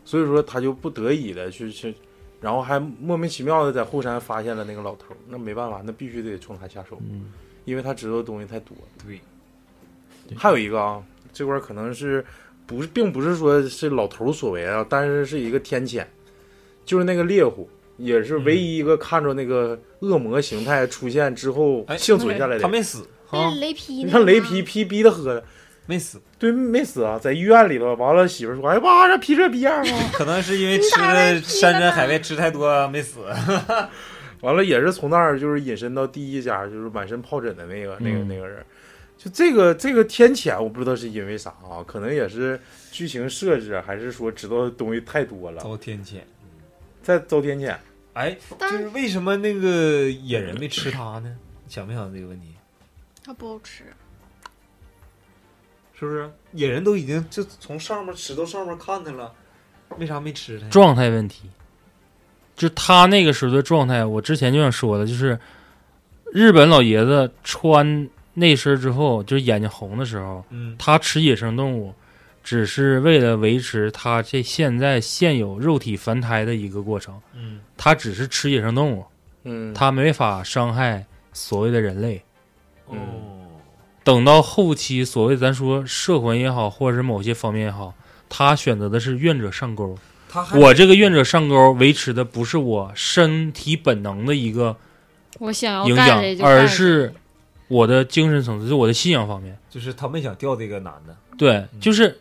[0.04, 1.96] 所以说他就不得已的去去，
[2.42, 7.32] 然后还莫名其妙的在后山发现了那个老头儿，那没办法，那必须得冲他下手，嗯，
[7.64, 8.76] 因为他知道的东西太多。
[8.80, 8.84] 了。
[9.06, 9.18] 对，
[10.36, 12.26] 还有一个啊，这块可能是
[12.66, 16.06] 不是，并不是说是老头儿所为啊，但是是一个天谴，
[16.84, 22.62] 就是那个猎户，也是唯一一个看着那个恶魔形态出现之后哎幸存下来的。
[22.62, 25.44] 他没死，啊雷劈你看雷劈劈逼他喝的，
[25.86, 27.96] 没死，对，没死啊，在医院里头。
[27.96, 33.22] 完了，媳妇儿说：“哎妈，这劈这逼样啊 可能是因为吃的山珍海味吃太多没死。
[34.42, 38.64] ”完了，也是从那儿就是引申到第一家，就是满身疱疹的那个、那个、嗯那个人。
[39.18, 42.60] 就这个这个天谴，我不知道是因为啥啊，可能也是
[42.92, 46.18] 剧情设置，还是说知道的东西太多了，遭天谴。
[47.08, 47.74] 在遭天谴。
[48.12, 51.34] 哎，就是是为什么那个野人没吃他呢？
[51.70, 52.54] 想没想这个问题？
[53.24, 53.86] 它不好吃。
[55.94, 56.30] 是不是？
[56.52, 59.34] 野人都已经就从上面吃到上面看他了，
[59.98, 60.68] 为啥没吃他？
[60.68, 61.50] 状态问题，
[62.58, 65.40] 就他那个时候的状态，我之前就想说的，就是
[66.34, 71.94] 日本老爷子穿那身之后，就是眼睛红的时候，嗯，他吃野生动物，
[72.48, 77.20] 只是为了维持他这现在现有肉体凡胎的一个过程。
[77.34, 79.06] 嗯，他只是吃野生动物，
[79.44, 82.24] 嗯，他没法伤害所谓的人类。
[82.86, 82.96] 哦，
[84.02, 87.94] 等到后期，所谓咱说摄魂也好，或者是某些方面也好，
[88.30, 89.98] 他选择的是愿者上钩。
[90.30, 94.78] 他我这个愿者上钩维持的不是我身体本能的一个
[95.40, 97.14] 我想要影响而是
[97.68, 99.60] 我的精神层次，就我的信仰方面。
[99.70, 102.20] 就是他没想钓这个男的，对，就是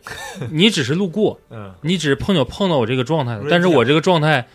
[0.51, 4.47] 你只是路过， 嗯，你只是碰巧碰到我这个状态但是我这个状态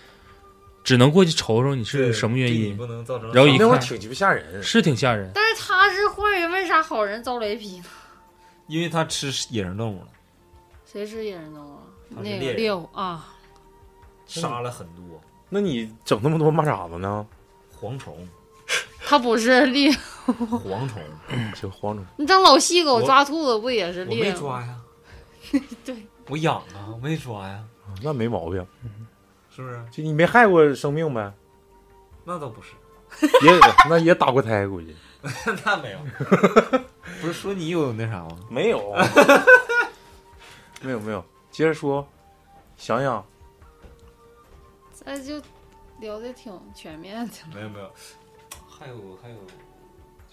[0.85, 4.63] 只能过去瞅瞅你是什么原因，不能造成然后一看那挺鸡巴吓人。
[4.63, 5.31] 是挺吓人。
[5.35, 7.85] 但是他是坏人，为啥好人遭雷劈呢？
[8.69, 10.09] 因为他吃野生动物了，
[10.85, 11.83] 谁吃野生动物啊？
[12.17, 13.35] 那个猎人啊，
[14.27, 17.27] 杀了很多那你整那么多蚂蚱子呢？
[17.81, 18.17] 蝗虫，
[19.05, 19.91] 他不是猎，
[20.27, 21.03] 蝗虫，
[21.61, 22.05] 就蝗虫。
[22.17, 24.33] 你当老细狗我抓兔子不也是我猎我？
[24.33, 24.81] 没抓呀，
[25.85, 27.63] 对，我养啊，我没抓呀，
[28.03, 28.67] 那没毛病，
[29.55, 29.85] 是不是？
[29.91, 31.33] 就你没害过生命呗？
[32.25, 32.73] 那倒不是，
[33.45, 33.53] 也
[33.91, 34.97] 那也打过胎，估计
[35.65, 35.99] 那没有。
[37.21, 38.39] 不是说你有那啥吗？
[38.49, 38.95] 没有，
[40.81, 41.25] 没有没有。
[41.51, 42.07] 接着说，
[42.77, 43.25] 想想
[44.93, 45.41] 咱就
[46.01, 47.35] 聊的挺全面的。
[47.53, 47.91] 没有没有，
[48.83, 49.37] 还有还有，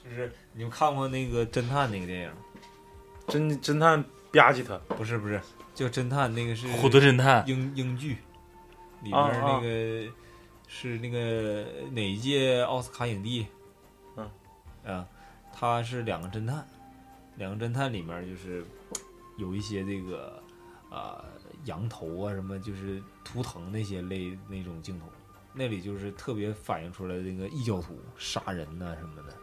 [0.04, 2.32] 就是你们看过那个侦探那个电影？
[3.28, 4.02] 侦侦探
[4.34, 5.40] 吧唧他，不是不是，
[5.76, 8.18] 叫侦探那个是虎头侦探英英剧
[9.04, 10.12] 里面啊啊那个
[10.68, 13.46] 是那个哪一届奥斯卡影帝？
[14.18, 14.28] 嗯
[14.84, 15.08] 啊，
[15.54, 16.68] 他是两个侦探，
[17.36, 18.66] 两个侦探里面就是
[19.38, 20.42] 有一些这个
[20.90, 21.24] 啊、
[21.66, 25.06] 羊头啊什么，就是图腾那些类那种镜头，
[25.60, 29.34] 那里就是特别反映出来那个异教徒杀人呐、什么的，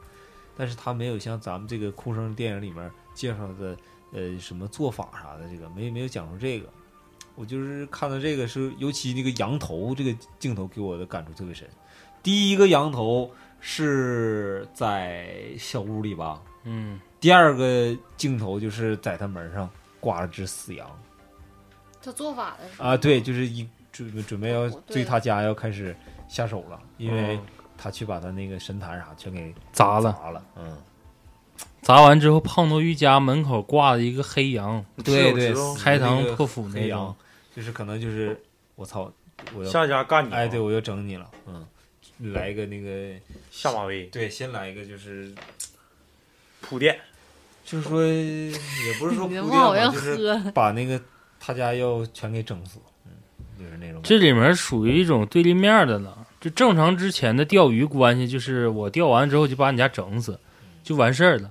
[0.56, 3.76] 但是他没有像咱们这个哭声电影里面介绍的
[4.12, 6.66] 呃什么做法啥的，这个没没有讲出这个。
[7.34, 11.68] 我就是看到这个是，尤其那个羊头这个镜头给我的感触特别深。
[12.22, 19.68] 第一个羊头是在小屋里吧，嗯，第二个镜头就是在他门上
[20.00, 20.88] 挂了只死羊
[22.02, 23.68] 他做法的啊，对，就是一
[24.04, 25.96] 准备准备要对对他家要开始
[26.28, 27.46] 下手了，因为嗯。
[27.78, 30.78] 他去把他那个神坛啥全给砸了，砸了，嗯，
[31.82, 37.14] 砸完之后，胖头鱼家门口挂了一个黑羊，对对开膛破腹那羊，
[37.54, 38.42] 就是可能就是
[38.76, 39.12] 我操，
[39.54, 41.66] 我要下家干你，哎，对，我要整你了，嗯，
[42.32, 43.14] 来一个那个，
[43.50, 45.30] 下马威对，先来一个就是
[46.62, 46.98] 铺垫，
[47.62, 50.98] 就是说也不是说铺垫就是喝，把那个
[51.38, 52.95] 他家要全给整死，嗯，
[53.58, 54.00] 就是那种。
[54.02, 56.26] 这里面属于一种对立面的了。
[56.40, 60.38] 就正常之前的钓鱼关系，就是我钓完之后就把你家整死，
[60.82, 61.50] 就完事儿了。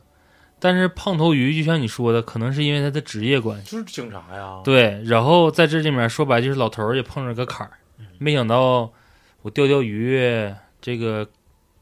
[0.57, 4.61] 但是胖头鱼就像你说的，可能是因为他的职业关系，就是警察呀。
[4.63, 5.03] 对。
[5.05, 7.73] 然后在这里面说白就是老头儿也碰着个坎儿，
[8.19, 8.89] 没想到
[9.41, 11.27] 我钓钓鱼，这个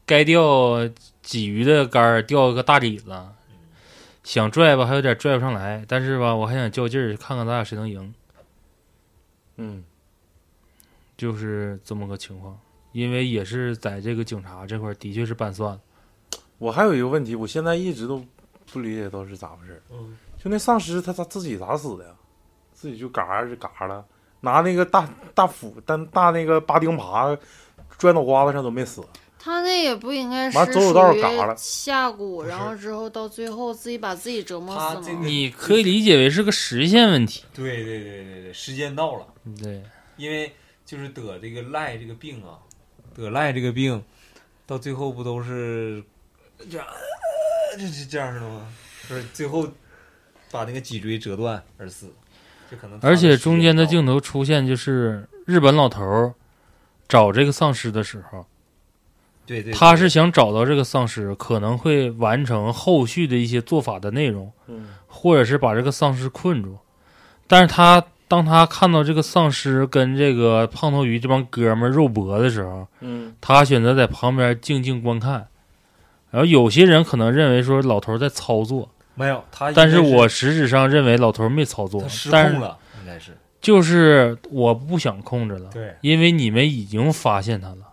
[0.04, 0.40] 该钓
[1.24, 3.12] 鲫鱼的竿儿钓个大鲤子，
[4.24, 8.12] 想拽吧还有点拽不上来，但是吧我还想较劲儿，看看咱俩谁能赢。
[9.56, 9.84] 嗯，
[11.16, 12.58] 就是这么个情况。
[12.92, 15.80] 因为也是在这个警察这块的确是拌蒜了，
[16.58, 18.24] 我还有一个问题，我现在一直都
[18.72, 19.82] 不理解到是咋回事。
[19.90, 22.12] 嗯，就那丧尸他他自己咋死的呀？
[22.72, 24.04] 自己就嘎儿就嘎了，
[24.42, 27.36] 拿那个大大斧但大那个八钉耙
[27.98, 29.02] 拽脑瓜子上都没死。
[29.40, 37.44] 他那也不应该是完走走道属于嘎了下蛊，然后之后到最后自己把自己折磨死你可以理解为是个时限问题。
[37.52, 39.26] 对对对对对，时间到了，
[39.60, 39.82] 对，
[40.16, 40.54] 因为
[40.84, 42.58] 就是得这个赖这个病啊，
[43.14, 44.02] 得赖这个病，
[44.66, 46.02] 到最后不都是
[46.70, 48.66] 这样，呃这是这样的吗？
[49.08, 49.66] 不是最后
[50.50, 52.12] 把那个脊椎折断而死，
[52.70, 56.34] 就可能而且中间的镜头出现就是日本老头儿
[57.08, 58.46] 找这个丧尸的时候，
[59.44, 66.78] 对对，他是想找到这个丧尸，可能会完成后续的一些做法的内容，嗯，或者是把这个丧尸困住。
[67.46, 68.02] 但是他
[68.34, 75.46] 当他看到这个丧尸跟这个胖头鱼这帮哥们儿肉搏的时候，嗯，他选择在旁边静静观看。
[76.32, 87.86] 然后有些人可能认为说老头儿在操作，没有他，但是我实质上认为老头儿没操作他，失但是控了，应该是就是我不想控制了，对因为你们已经发现他了，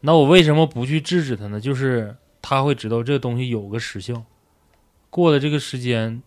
[0.00, 1.60] 那我为什么不去制止他呢？
[1.60, 4.24] 就是他会知道这个东西有个时效，
[5.08, 6.20] 过了这个时间，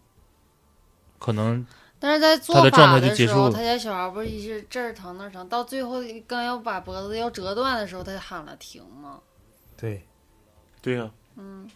[1.20, 1.68] 可能
[2.04, 9.20] 但是在做法态就结的时候，束他家小孩不是一直这儿疼那儿疼，到最后刚要把脖子要折断的时候，他就喊了停吗？
[9.78, 10.02] 对，
[10.82, 11.70] 对呀、嗯，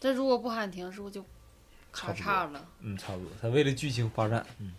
[0.00, 1.22] 这如果不喊停，是不是就
[1.92, 2.64] 咔嚓了？
[2.80, 3.28] 嗯，差不多。
[3.42, 4.72] 他为了剧情发展，嗯，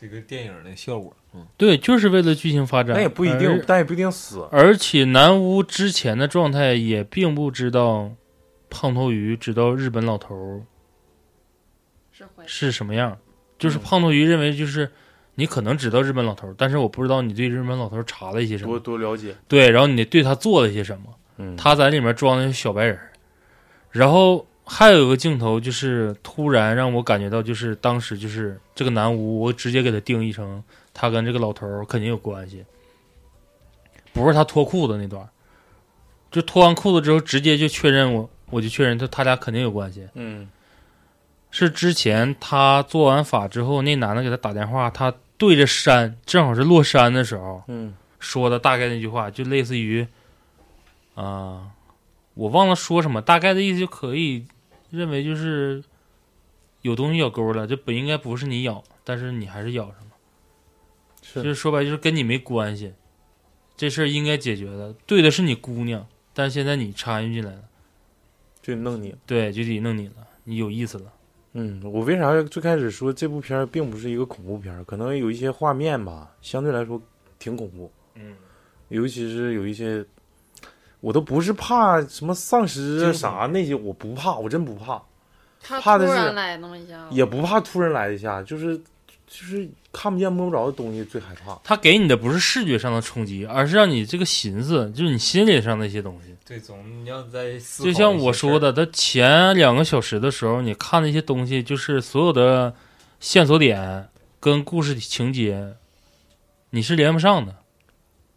[0.00, 2.96] 这个电影的效果，嗯，对，就是为了剧情发展。
[2.96, 4.48] 那也不一定而，但也不一定死。
[4.50, 8.12] 而且南屋之前的状态也并不知道
[8.70, 10.62] 胖头鱼知道日本老头儿
[12.24, 13.16] 是会是什么样，
[13.58, 13.80] 就是嗯。
[13.80, 14.90] 胖头鱼认为就是
[15.36, 21.04] 你可能知道日本老头儿，但是我不知道你对日本老头儿查了一些什么，多多了解，对，然后你对他做了一些什么，
[21.38, 23.12] 嗯，他在里面装的是小白人儿，
[23.90, 30.62] 然后还有一个镜头就是突然让我感觉到，就是当时就是这个男巫，我直接给他定义成
[30.92, 32.64] 他跟这个老头儿肯定有关系，
[34.12, 35.26] 不是他脱裤子那段，
[36.30, 40.06] 就脱完裤子之后直接就确认我，我就确认他他俩肯定有关系。
[40.14, 40.48] 嗯
[41.50, 50.06] 是之前他做完法之后，那男的给他打电话，他对着山，正好是落山的时候嗯说的大概那句话，就类似于，
[51.14, 51.72] 啊、
[52.34, 54.46] 我忘了说什么，大概的意思就可以
[54.90, 55.82] 认为就是
[56.82, 60.10] 有东西咬钩了，这本应该不是你咬，但是你还是咬上了，
[61.22, 62.92] 是就是说白就是跟你没关系，
[63.76, 67.62] 这事儿应该解决的，对的是你姑娘，但是现在你参与进来了，
[68.62, 69.14] 就弄你。
[69.26, 71.10] 对，就得弄你了，你有意思了。
[71.52, 74.84] 嗯，我为啥最开始说这部片儿并不是一个恐怖片儿？
[74.84, 77.00] 可能有一些画面吧，相对来说
[77.38, 78.36] 挺恐怖，嗯，
[78.88, 80.04] 尤其是有一些，
[81.00, 85.02] 我都不是怕什么丧尸啊啥那些，我不怕，我真不怕，
[85.80, 88.80] 怕的是突然来那么一下，也不怕突然来一下，就是
[89.30, 91.56] 就是看不见摸不着的东西最害怕。
[91.62, 96.34] 他给你的不是视觉上的冲击，而是让你这个寻思，就是你心理上的一些东西。
[96.44, 102.74] 对，总你要在就像我说的，的，他前两个小时的时候，你看那些东西，就是所有的
[103.20, 104.08] 线索点
[104.40, 105.74] 跟故事情节，
[106.70, 107.54] 你是连不上的。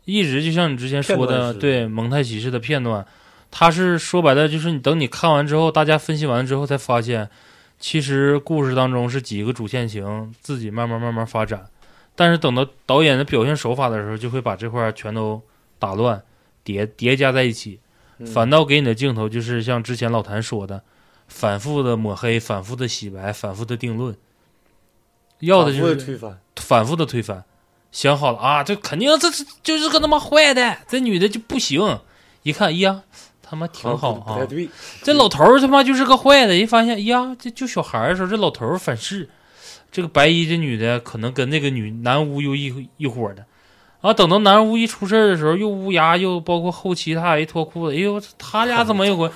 [0.05, 3.03] 一直就像你之前说的对蒙太奇式的片段，
[3.49, 7.29] 他是说白了，就是你等你看完之后，大家分析完之后，才发现，
[7.83, 11.65] 其实故事当中是几个主线情自己慢慢慢慢发展，
[12.15, 15.41] 但是等到导演的表现手法的时候，就会把这块全都
[15.77, 16.23] 打乱，
[16.63, 17.81] 叠叠加在一起。
[18.19, 20.81] 嗯反倒给你的镜头就是像之前老谭说的，
[21.27, 24.15] 反复的抹黑，反复的洗白，反复的定论，
[25.39, 27.43] 要的就是复地推翻，反复的推翻。
[27.91, 31.99] 想好了啊，这肯定这这就是个他妈坏的，这女的就不行。
[32.43, 33.03] 一看，哎呀，
[33.53, 34.67] 他妈挺好啊对，
[35.03, 36.55] 这老头儿他妈就是个坏的。
[36.55, 39.29] 一发现，哎呀，这就小孩儿的时候，这老头儿反噬，
[39.91, 43.45] 这个白衣这女的可能跟那个女男巫又一一伙儿的。
[44.01, 49.31] 啊，等到男巫一出事儿的时候，又乌鸦，又包括后期他俩一脱裤子，哎呦，他俩怎么有关？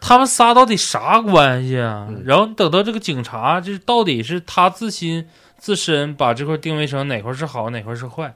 [0.00, 2.08] 他们仨到底啥关系啊？
[2.08, 5.24] 嗯然后等到这个警察，这到底是他自心
[5.58, 8.34] 自身把这块定位成哪块是好，哪块是坏，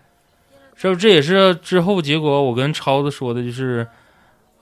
[0.76, 1.00] 是不是？
[1.00, 3.86] 这也是之后结果我跟超子说的，就是，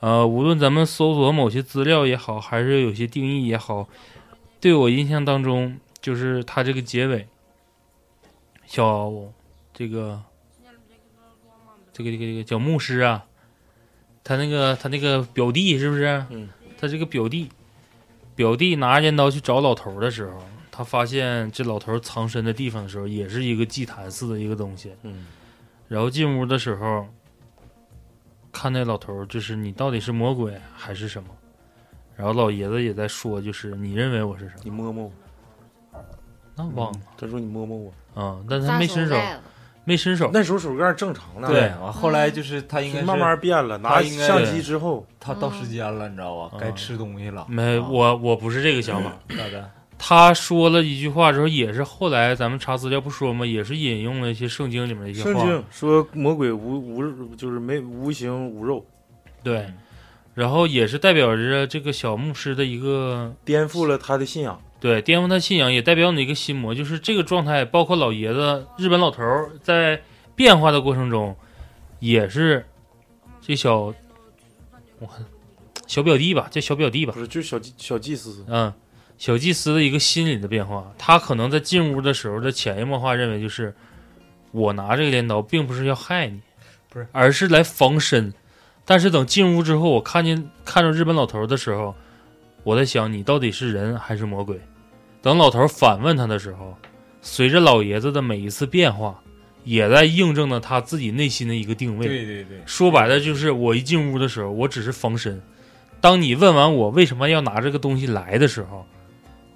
[0.03, 3.87] 呃，无论咱们搜索某些资料也好，还是有些定义也好，
[4.59, 7.25] 对我印象当中，就是他这个结尾，
[8.65, 9.09] 小
[9.73, 10.21] 这个
[11.93, 13.23] 这个这个这个叫牧师啊，
[14.25, 16.25] 他那个他那个表弟是不是？
[16.31, 17.47] 嗯，他这个表弟，
[18.35, 24.91] 表弟拿着尖刀去找老头的时候，他发现这老头藏身的地方的时候，也是一个祭坛似的一个东西。
[25.03, 25.27] 嗯，
[25.87, 27.07] 然后进屋的时候，
[28.53, 31.29] 看那老头儿，就是你到底是魔鬼还是什么？
[32.15, 34.61] 然后老爷子也在说，就是你认为我是什么？
[34.63, 35.11] 你摸摸
[35.91, 35.99] 我，
[36.55, 39.15] 那忘了他说你摸摸我，啊、但是他没伸手，
[39.83, 40.29] 没伸手。
[40.31, 46.51] 那时候手盖正常的，对，完后来就是他应该是慢慢变了，拿应该相机之后，他到时间了，你知道吧？
[46.53, 47.45] 嗯该吃东西了。
[47.49, 49.11] 没，啊我我不是这个想法。
[49.29, 49.67] 大概
[50.05, 53.45] 他说了一句话之后，也是后来咱们查资料不说嘛？
[53.45, 55.31] 也是引用了一些圣经里面的一些话。
[55.31, 58.85] 圣经说魔鬼无无就是没无形无肉，
[59.41, 59.65] 对，
[60.33, 64.61] 然后也是代表着这个小牧师的一个颠覆了他的信仰。
[64.81, 69.23] 对颠覆他信仰，也代表你一个心魔，就是这个状态，包括老爷子日本老头
[69.61, 70.01] 在
[70.35, 71.33] 变化的过程中，
[71.99, 72.65] 也是
[73.39, 73.93] 这小
[74.99, 75.25] 我看
[75.87, 78.73] 小表弟吧，这小表弟吧不，是，就是小祭小祭司，嗯，
[79.23, 83.73] 小祭司的一个心理的变化，他可能在进屋的时候的潜移默化认为就是，
[84.51, 86.41] 我拿这个镰刀并不是要害你，
[86.89, 88.33] 不是，而是来防身。
[88.83, 91.95] 但是等进屋之后，我看见看着日本老头的时候，
[92.65, 94.59] 我在想你到底是人还是魔鬼。
[95.21, 96.75] 等老头反问他的时候，
[97.21, 99.17] 随着老爷子的每一次变化，
[99.63, 102.07] 也在印证了他自己内心的一个定位。
[102.07, 105.41] 对对对，说白了就是，我一进屋的时候，我只是防身。
[106.01, 108.85] 当你问完我为什么要拿这个东西来的时候，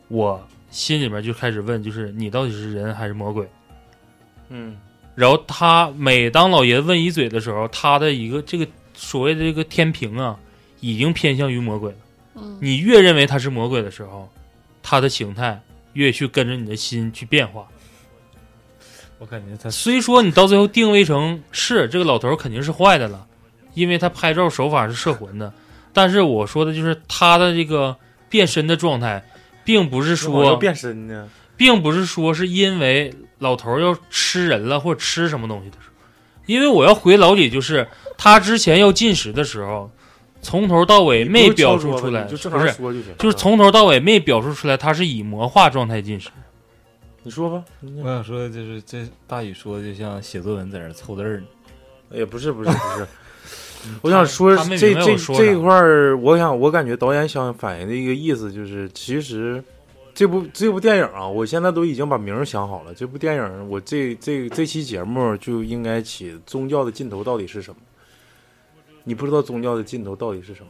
[0.08, 3.48] 我心里面就开始问，就是你到底是人还是魔鬼？
[4.50, 4.78] 嗯，
[5.16, 10.38] 然后他每当老爷子问一嘴的时候，他的一个这个所谓的这个天平啊，
[10.80, 11.98] 已经偏向于魔鬼了。
[12.36, 14.30] 嗯，你越认为他是魔鬼的时候，
[14.82, 15.62] 他的形态
[15.94, 17.68] 越去跟着你的心去变化。
[19.20, 23.26] 我感觉他虽说你到最后定位成是这个老头肯定是坏的了，
[23.74, 25.52] 因为他拍照手法是摄魂的，
[25.92, 27.98] 但是我说的就是他的这个
[28.30, 29.26] 变身的状态，
[29.68, 31.28] 并不是说变身呢？
[31.58, 35.94] 并不是说是因为老头儿要吃人了或者吃什么东西的时候，
[36.46, 37.86] 因为我要回老李，就是
[38.18, 39.92] 他之前要进食的时候，
[40.42, 43.14] 从头到尾没表述出来，就正不是，常说就行。
[43.20, 46.30] 就是从头到尾没表述出来他是以魔化状态进食。
[47.24, 51.46] 你说吧，我想说的就是这大宇说的就像写作文在那儿凑字儿呢。
[52.12, 53.06] 也不是不是不是，
[54.02, 59.64] 我想说这这这一块儿，我想我感觉导演想反映的一个意思就是，其实
[60.14, 62.94] 这部这部电影啊，我现在都已经把名儿想好了。
[62.94, 67.78] 这部电影，我这这这期节目就应该起宗教的尽头到底是什么？
[69.04, 70.70] 你不知道宗教的尽头到底是什么？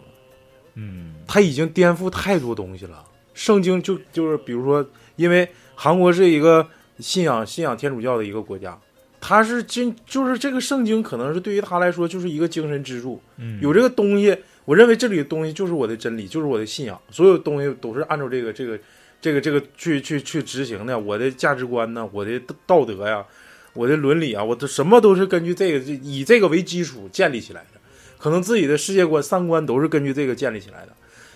[0.76, 3.04] 嗯，他已经颠覆太多东西了。
[3.34, 6.68] 圣经就就是比如说，因为韩国是一个
[7.00, 8.78] 信仰信仰天主教的一个国家，
[9.20, 13.60] 他是经就是这个圣经可能是对于他来说就是一个精神支柱，嗯。
[13.62, 18.80] 有这个东西，我认为这里的东西就是我的真理，就是我的信仰，所有东西都是按照这个这个
[19.20, 23.26] 这个这个去去去执行的，我的价值观呢，我的道德呀，
[23.74, 27.80] 我的伦理啊，我的什么都是根据这个以这个为基础建立起来的，
[28.18, 30.90] 可能自己的世界观、三观都是根据这个建立起来的。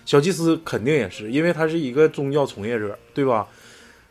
[0.05, 3.47] 小祭司肯定也是，因为他是一个宗教从业者，对吧？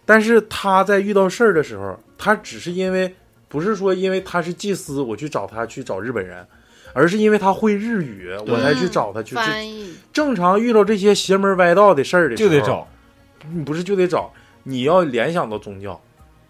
[0.06, 3.12] 但是他在遇到事儿的时候，他只是因为
[3.50, 6.46] 不是说因为他是祭司，我去找他去找日本人，
[6.92, 9.34] 而是因为他会日语，我才去找他去。
[9.34, 12.86] 翻译正常遇到这些邪门歪道的事儿的时候，就得找，
[13.52, 14.32] 你不是就得找，
[14.62, 16.00] 你要联想到宗教，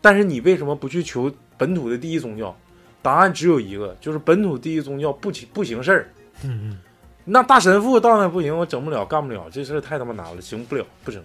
[0.02, 2.54] 但是你为什么不去求本土的第一宗教？
[3.00, 6.10] 答案只有一个，就是本土第一宗教不行不行事儿。
[6.44, 6.78] 嗯
[7.24, 11.22] 那大神父到那不行，我整不了，干不了，这事儿太他妈难了，行不了，不行。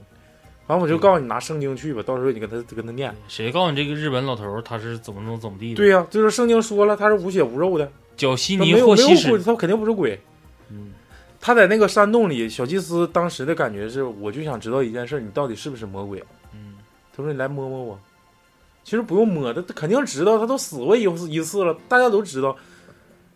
[0.67, 3.15] 完我就告诉你拿圣经去吧，到时候你跟他跟他念。
[3.27, 5.75] 谁告诉你这个日本老头他是怎么怎么怎么地的？
[5.75, 10.19] 对呀、就是圣经说了，他是无血无肉的，脚稀泥他没有或稀屎他肯定不是鬼。
[10.69, 10.93] 嗯，
[11.39, 16.23] 他在那个山洞里，小祭司当时的感觉是，我就想知道一件事，你到底是不是魔鬼？
[16.53, 16.75] 嗯，
[17.15, 17.99] 他说：“你来摸摸我。”
[18.83, 22.55] 其实不用摸，他他肯定知道，他都死过一次一次了，大家都知道。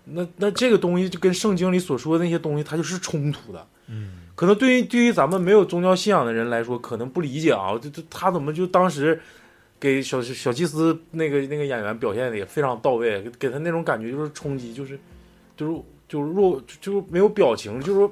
[0.04, 3.68] 那那这个东西就跟圣经里所说的那些东西，它就是冲突的。
[3.88, 9.20] 嗯，可能对于对于咱们没有宗教信仰的人来说，可能不理解啊，就就他怎么就当时
[9.78, 14.98] 给小小祭司那个那个演员表现的也非常到位，给给他那种感觉就是冲击，就是
[15.58, 15.74] 就是
[16.08, 18.10] 就是弱就就是没有表情，就是说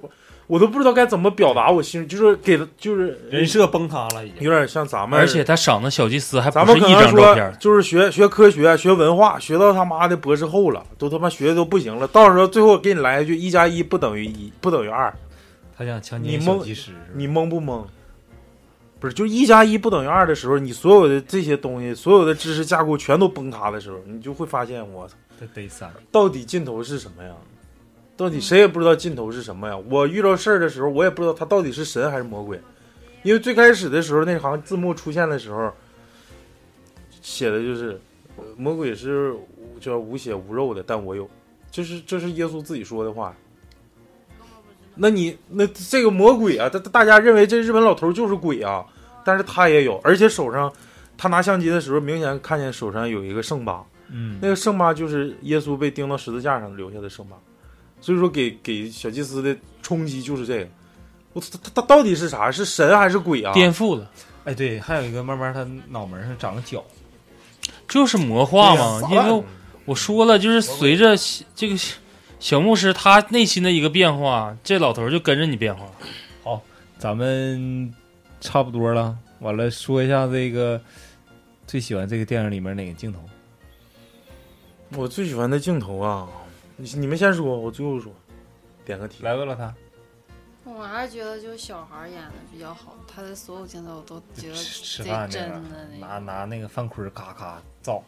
[0.48, 4.42] 我都不知道该怎么表达我心，就是给他就是人设崩塌了已经。
[4.42, 12.06] 有点像咱们，而且他赏的小祭司还咱不是一们可能说张照片，就是学学科学、学文化，学到他妈的博士后了，都他妈学的都不行了。
[12.06, 15.14] 到时候最后给你来一句一加一不等于一，不等于二，
[15.78, 17.86] 他想强你奸小蒙技师，你懵不懵？
[19.00, 25.94] 不是，就一加一不等于二的时候，你所有的这些东西，所有的知识架构全都崩塌的时候，你就会发现，我操，这得三。
[26.12, 27.36] 到底尽头是什么呀？
[28.16, 29.78] 到底谁也不知道尽头是什么呀？
[29.88, 32.60] 我遇到事儿的时候，我也不知道他到底是神还是魔鬼，
[33.22, 35.72] 因为最开始的时候，那行字幕出现的时候，
[37.22, 38.02] 写的就是
[38.38, 41.30] 呃魔鬼是无叫无血无肉的，但我有，
[41.70, 43.36] 这是这是耶稣自己说的话。
[44.98, 48.86] 那你那这个魔鬼啊，大大家认为这日本老头就是鬼啊，
[49.24, 50.72] 但是他也有，而且手上
[51.18, 57.36] 他拿相机的时候，明显看见手上有一个圣疤，嗯那个圣疤就是耶稣被钉到十字架上留下的圣疤，
[58.02, 60.68] 所以说给给小祭司的冲击就是这个。
[61.34, 62.50] 我他他他到底是啥？
[62.50, 63.54] 是神还是鬼啊？
[63.54, 64.10] 颠覆了，
[64.46, 66.84] 哎，对，还有一个慢慢他脑门上长个角，
[67.88, 69.02] 就是魔化嘛。
[69.12, 69.44] 因为
[69.86, 71.16] 我说了，就是随着
[71.54, 71.76] 这个
[72.40, 75.86] 小小牧师他内心的一个变化，这老头就跟着你变化。
[76.44, 76.62] 好
[76.98, 77.94] 咱们
[78.40, 79.18] 差不多了。
[79.40, 80.82] 完了，说一下这个
[81.68, 83.20] 最喜欢这个电影里面哪个镜头？
[84.96, 86.28] 我最喜欢的镜头啊，
[86.76, 88.12] 你你们先说，我最后说，
[88.86, 89.24] 点个题。
[89.24, 89.76] 来吧，老谭，
[90.64, 95.62] 我还是觉得就是小孩演的比较好，他的所有镜头我都觉得吃吃贼饭真的，
[96.00, 98.02] 那拿个，拿那个饭盔儿咔咔照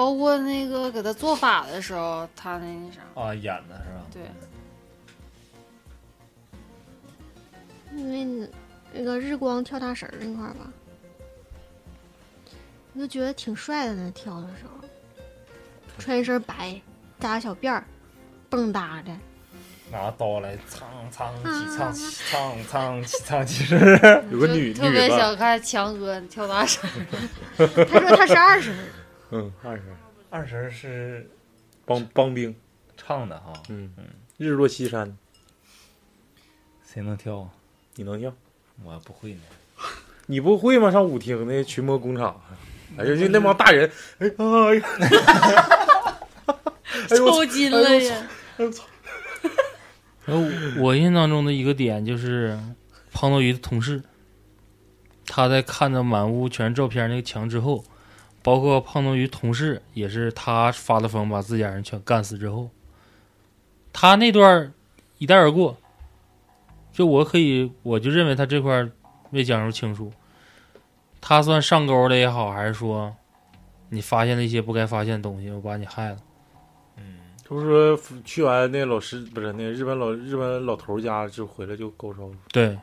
[0.00, 4.00] 包括那个给他做法的时候，他那那啥，啊，演的是吧？
[4.10, 4.22] 对，
[7.94, 8.48] 因为
[8.94, 10.72] 那个日光跳大绳儿那块儿吧，
[12.94, 14.10] 我就觉得挺帅的那。
[14.12, 14.88] 跳的时候，
[15.98, 16.80] 穿一身白，
[17.18, 17.84] 扎个小辫儿，
[18.48, 19.14] 蹦哒的。
[19.92, 23.76] 拿刀来苍苍起啊苍起苍苍起苍起是
[24.32, 26.88] 有个女就特别，想看强哥跳大绳，
[27.58, 27.66] 他
[28.00, 28.78] 说他是二十分，
[29.30, 29.84] 嗯，二婶
[30.30, 31.30] 二婶是
[31.84, 32.54] 帮帮兵，
[32.96, 33.92] 唱的哈，嗯。
[34.36, 35.16] 日落西山，
[36.86, 37.50] 谁能跳啊？
[37.96, 38.32] 你能跳？
[38.82, 39.40] 我不会呢。
[40.26, 40.90] 你不会吗？
[40.90, 42.40] 上舞厅那群魔工厂，
[42.96, 44.88] 哎呀，就那帮大人，哎哎呀，
[47.10, 48.28] 哎呦我抽筋了呀！
[50.26, 50.44] 然后
[50.78, 52.58] 我印象中的一个点就是
[53.12, 54.02] 胖头鱼的同事，
[55.26, 57.84] 他在看到满屋全是照片那个墙之后，
[58.42, 62.70] 包括胖东鱼同事也是他发的疯把自家人全干死之后，
[63.92, 64.72] 他那段儿
[65.18, 65.76] 一带而过，
[66.92, 68.90] 就我可以我就认为他这块儿
[69.30, 70.10] 没讲述清楚，
[71.20, 73.14] 他算上钩的也好，还是说
[73.90, 76.16] 你发现了一些不该发现的东西，我把你害了。
[76.96, 82.78] 嗯，他不是说去完那个老师不是那个日本老日本老头家就回来就高烧，对，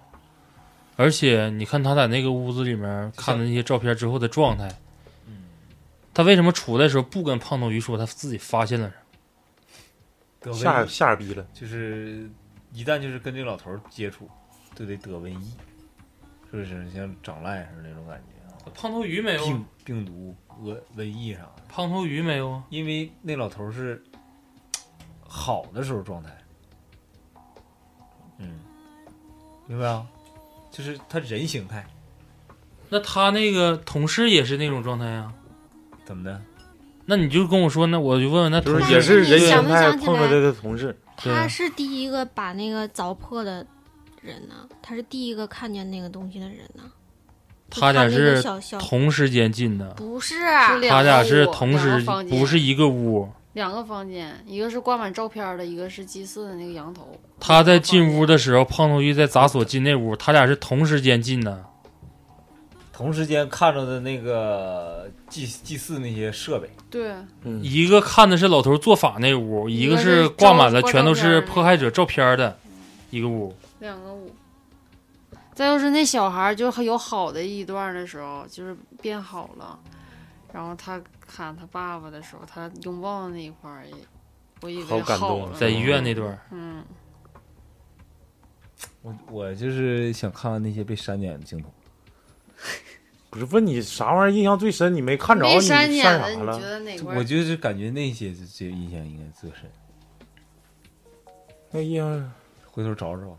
[0.95, 4.75] 而且你看他在那个屋子里面看的那些照片之后的状态，嗯
[6.17, 8.95] 他为什么出来的时候不跟胖头鱼说他自己发现了啥？
[10.39, 11.45] 得瘟吓疫吓着逼了。
[11.53, 12.27] 就是
[12.73, 14.27] 一旦就是跟这老头接触，
[14.73, 15.51] 就得得瘟疫。
[16.49, 18.57] 是不是像长癞似的那种感觉啊？
[18.73, 19.65] 胖头鱼没有病？
[19.85, 22.63] 病毒、瘟瘟疫啥的，胖头鱼没有啊？
[22.71, 24.03] 因为那老头是
[25.21, 26.35] 好的时候状态，
[28.39, 28.59] 嗯，
[29.67, 30.07] 明白啊？
[30.71, 31.85] 就是他人形态，
[32.89, 35.31] 那他那个同事也是那种状态呀？
[36.07, 36.41] 怎么的？
[37.05, 43.65] 那你就跟我说，那我就问问那同事就是也是人形想不想起来态碰出来的同事，他是第一个把那个凿破的
[44.21, 46.83] 人呢，他是第一个看见那个东西的人呢。
[47.69, 48.41] 就他俩是
[48.79, 50.35] 同时间进的，不是
[50.89, 53.27] 他俩是同时不是一个屋。
[53.53, 57.09] 两个房间，一个是挂满照片的，一个是祭祀的那个羊头。
[57.39, 61.65] 他在进屋的时候，胖头鱼在砸锁进那屋，他俩是同时间进的。
[62.93, 67.13] 同时间看着的那个祭祭祀那些设备，对，
[67.43, 72.57] 嗯，一个看的是老头做法那屋，一个是是挂满了全都是迫害者照片的
[73.09, 73.55] 一个屋。
[73.79, 74.33] 两个屋。
[75.53, 79.79] 再就是那小孩儿就有好的一段的时候，就是变好了，
[80.53, 83.93] 然后他看他爸爸的时候，他拥抱的那一块儿也，
[84.61, 86.83] 我以为好感动在医院那段，嗯，
[89.01, 91.73] 我我就是想看看那些被删减的镜头。
[93.37, 94.95] 不是问你啥玩意儿印象最深？
[94.95, 96.59] 你没看着，你删啥了？
[97.15, 99.69] 我就是感觉那些这印象应该最深，
[101.69, 102.31] 那印象
[102.65, 103.37] 回头找找。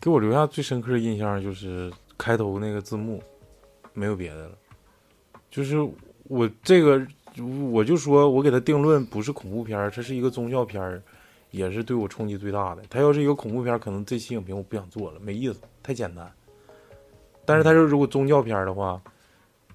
[0.00, 3.20] 给我留下最深刻的印象就是开头那个字幕，
[3.92, 4.52] 没有别的了。
[5.50, 5.76] 就是
[6.24, 7.04] 我这个，
[7.72, 11.02] 我就说我给他定论不是恐怖片儿，这是一个宗教片儿，
[11.50, 12.82] 也是对我冲击最大的。
[12.88, 16.32] 他要是一个恐怖片儿，可能这期影评我不想做了，没意思，太简单。
[17.44, 19.00] 但是他说如果宗教片儿的话，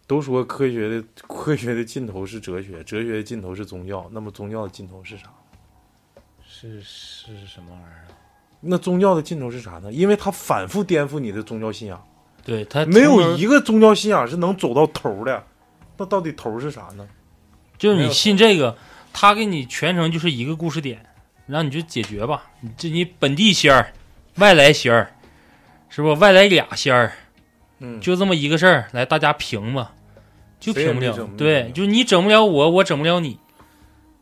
[0.06, 5.26] 都说科学的科学的尽头是哲学，哲学的尽头是宗教，那么宗教的尽头是啥？
[6.50, 8.16] 是是什么玩意儿啊？
[8.62, 9.92] 那宗教的尽头是啥呢？
[9.92, 12.04] 因为它反复颠覆你的宗教信仰。
[12.44, 15.44] 对他没有一个宗教信仰是能走到头的，
[15.98, 17.06] 那到底头是啥呢？
[17.78, 18.78] 就是你信这个，
[19.12, 21.06] 他给你全程就是一个故事点，
[21.46, 22.50] 然后你就解决吧。
[22.62, 23.92] 你这你本地仙儿，
[24.36, 25.14] 外来仙儿，
[25.90, 26.14] 是不？
[26.14, 27.12] 外来俩仙儿，
[27.80, 29.94] 嗯，就这么一个事儿，来大家评吧，
[30.60, 33.40] 就评不了对，了就你整不了我，我整不了你。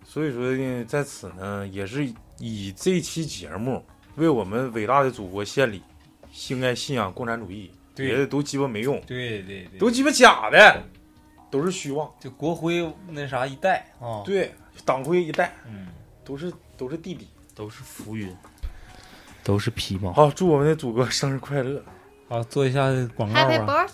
[0.03, 2.07] 所以说呢，在此呢，也是
[2.38, 3.84] 以这期节目
[4.15, 5.82] 为我们伟大的祖国献礼，
[6.49, 10.84] 应该信仰共产主义，别的都鸡巴没用，对对对，都鸡巴假的，
[11.49, 12.10] 都是虚妄。
[12.19, 14.53] 就国徽那啥一戴啊，对，
[14.84, 15.88] 党徽一戴，嗯，
[16.23, 17.27] 都是都是地底。
[17.56, 18.36] 都是浮云，
[19.41, 20.11] 都是皮毛。
[20.11, 21.82] 好，祝我们的祖国生日快乐！
[22.28, 23.88] 好做一下广告！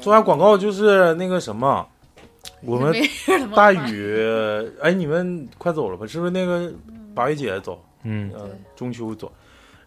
[0.00, 1.86] 做下广告就是那个什么，
[2.62, 2.94] 我们
[3.54, 4.26] 大宇，
[4.80, 6.06] 哎，你们快走了吧？
[6.06, 6.72] 是不是那个
[7.14, 7.82] 八月姐走？
[8.04, 9.30] 嗯，呃，中秋走，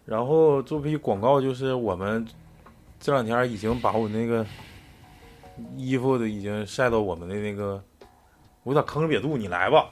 [0.04, 2.24] 然后做批广告，就是我们
[3.00, 4.46] 这两天已经把我那个
[5.76, 7.82] 衣服都已经晒到我们的那个，
[8.62, 9.90] 我有点坑瘪肚，你来吧，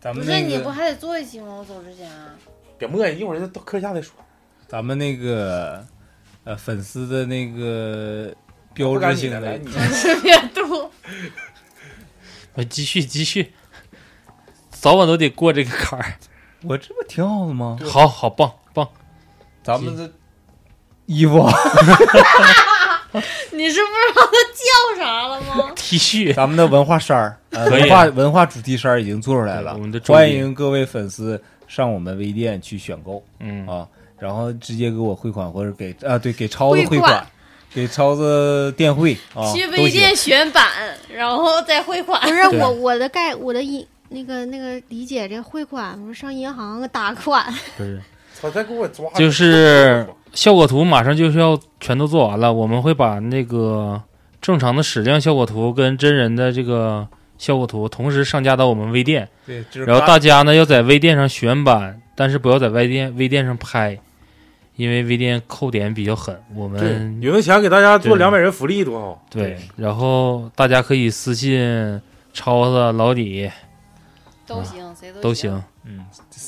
[0.00, 1.58] 咱们那是你不还得做一期吗？
[1.58, 2.34] 我走之前啊，
[2.78, 4.16] 别磨叽，一会儿到课下再说。
[4.66, 5.84] 咱们那个
[6.44, 8.34] 呃粉丝的那个
[8.72, 10.90] 标志性的你吃别肚。
[12.54, 13.52] 呃 继续继续，
[14.70, 16.14] 早晚都得过这个坎儿。
[16.62, 17.78] 我这不挺好的吗？
[17.84, 18.88] 好好棒棒，
[19.62, 20.10] 咱们的
[21.06, 21.38] 衣服，
[23.52, 25.72] 你是不知道它叫啥了吗？
[25.76, 29.72] T 恤，咱们的文化衫儿，呃文化文化主题衫儿已经做出来了。
[29.72, 33.22] 对我们的，重欢迎各位粉丝上我们微店去选购。
[33.40, 33.86] 嗯，啊，
[34.18, 37.00] 然后直接给我汇款或者给啊对给超子汇款。
[37.00, 37.26] 汇款，
[37.74, 40.64] 给超子电汇啊，去微店选版，
[41.12, 42.20] 然后再汇款。
[42.20, 47.44] 不是我我的概我的一那个那个理解，这汇款不是上银行打款，
[47.76, 48.00] 不是，
[48.40, 49.10] 他，再给我抓！
[49.14, 54.00] 就是效果图马上就是要全都做完了，我们会把那个
[54.40, 57.08] 正常的矢量效果图跟真人的这个
[57.38, 63.98] 效果图同时上架到我们微店，对，然后大家呢要在微店上选版，但是不要在微店微店上拍，
[64.76, 66.38] 因为微店扣点比较狠。
[66.54, 69.26] 我，们有那钱给大家做对两百人福利多好。
[69.30, 72.00] 对，然后大家可以私信
[72.32, 73.50] 超子、老李
[74.46, 75.50] 都行，谁都行。
[75.50, 75.64] 行。
[75.84, 76.03] 嗯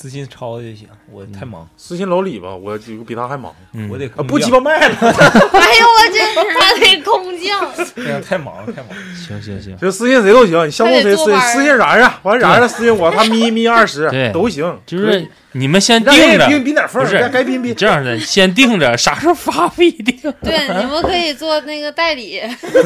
[0.07, 4.95] 私信抄就行，我太忙，私信老李吧，我比他还忙嗯，我得啊，不鸡巴，卖了。
[5.03, 17.75] 哎呦我这还得空降，哎呀太忙了太忙了，行行行，就私信谁都行，你相中谁私私信然然，完然然私信我，他咪咪二十 对都行，可以就是你们先让人也定着，冰冰点缝儿，不是该该冰冰。
[17.75, 20.17] 这样的，先定着，啥时候发不一定。
[20.41, 22.41] 对，你们可以做那个代理。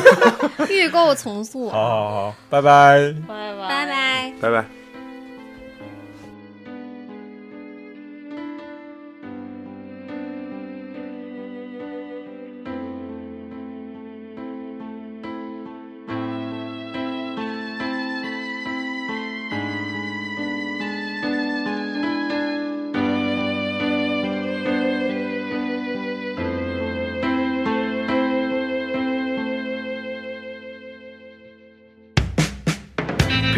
[0.70, 3.14] 预购重塑，好好好，拜拜。
[3.28, 3.86] 拜拜拜。
[3.86, 4.32] 拜。
[4.40, 4.79] 拜拜。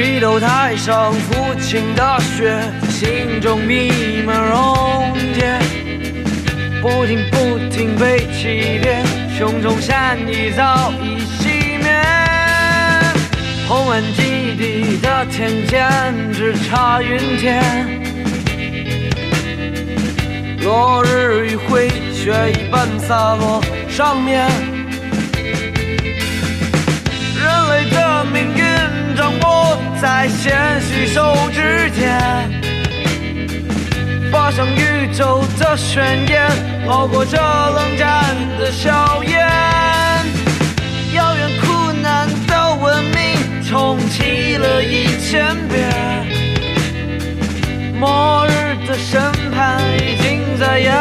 [0.02, 2.60] 披头太上父亲的血，
[2.90, 5.60] 心中弥漫溶解，
[6.80, 9.06] 不停不停被欺骗，
[9.38, 11.86] 胸中善意早已熄灭。
[13.68, 17.62] 红岸基地的天堑只差云天，
[20.62, 24.48] 落日余晖，雪一般洒落上面。
[27.38, 28.61] 人类的命运
[29.23, 32.20] 掌握在纤细手指间，
[34.32, 36.51] 发生宇宙的宣言，
[36.89, 39.49] 熬过这冷战的硝烟。
[41.15, 45.89] 遥远苦难的文明重启了一千遍，
[48.01, 49.23] 末日的审
[49.55, 50.93] 判已经在眼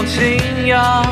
[0.00, 1.04] 找信仰，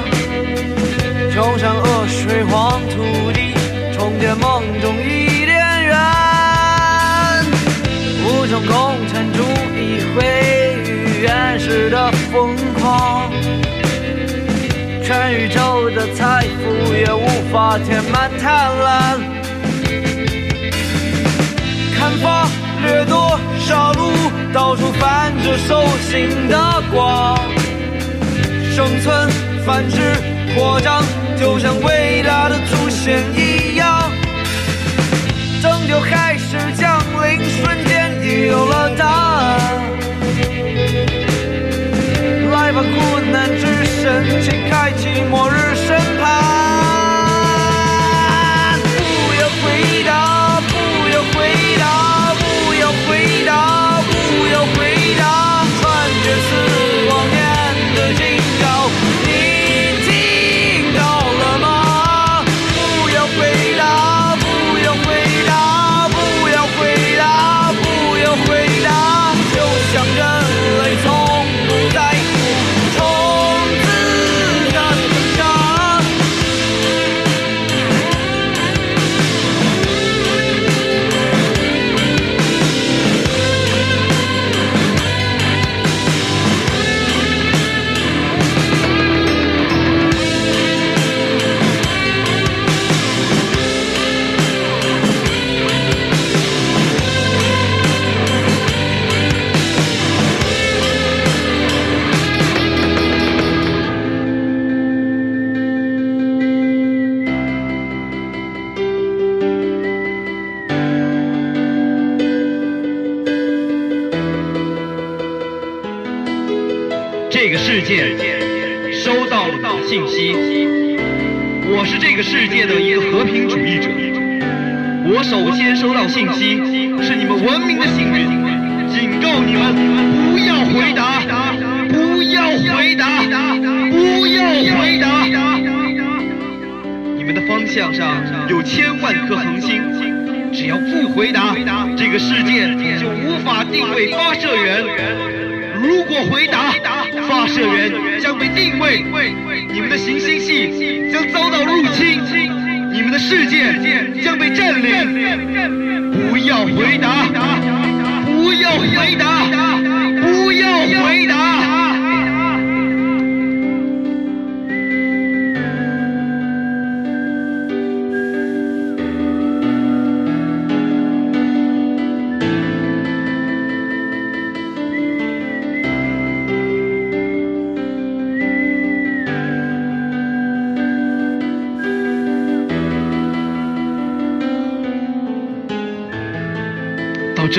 [1.35, 3.55] 冲上恶水黄土地，
[3.93, 5.97] 重建梦中伊甸园。
[8.25, 9.43] 无种共产主
[9.77, 10.25] 义毁
[10.87, 13.31] 于原始的疯狂，
[15.05, 19.19] 全宇宙的财富也无法填满贪婪。
[21.99, 22.49] 砍伐、
[22.85, 24.13] 掠夺、杀戮，
[24.53, 27.48] 到处泛着兽性的光。
[28.79, 29.29] 生存、
[29.67, 30.15] 繁殖、
[30.55, 31.03] 扩张，
[31.37, 34.09] 就像伟大的祖先一样。
[35.61, 39.83] 拯救还是降临，瞬间已有了答案。
[42.53, 46.25] 来吧，苦难之神，请开启末日审判。
[48.79, 48.95] 不
[49.41, 50.48] 要回答，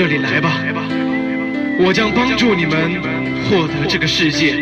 [0.00, 0.62] 这里来吧，
[1.78, 3.02] 我将帮助你们
[3.44, 4.54] 获得这个世界。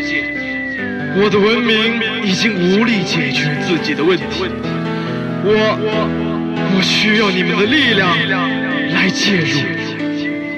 [1.14, 4.24] 我的文明已经无力解决自己的问题，
[5.44, 5.78] 我
[6.74, 8.18] 我需要你们的力量
[8.92, 9.60] 来介入。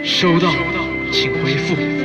[0.03, 0.51] 收到，
[1.13, 2.00] 请回复。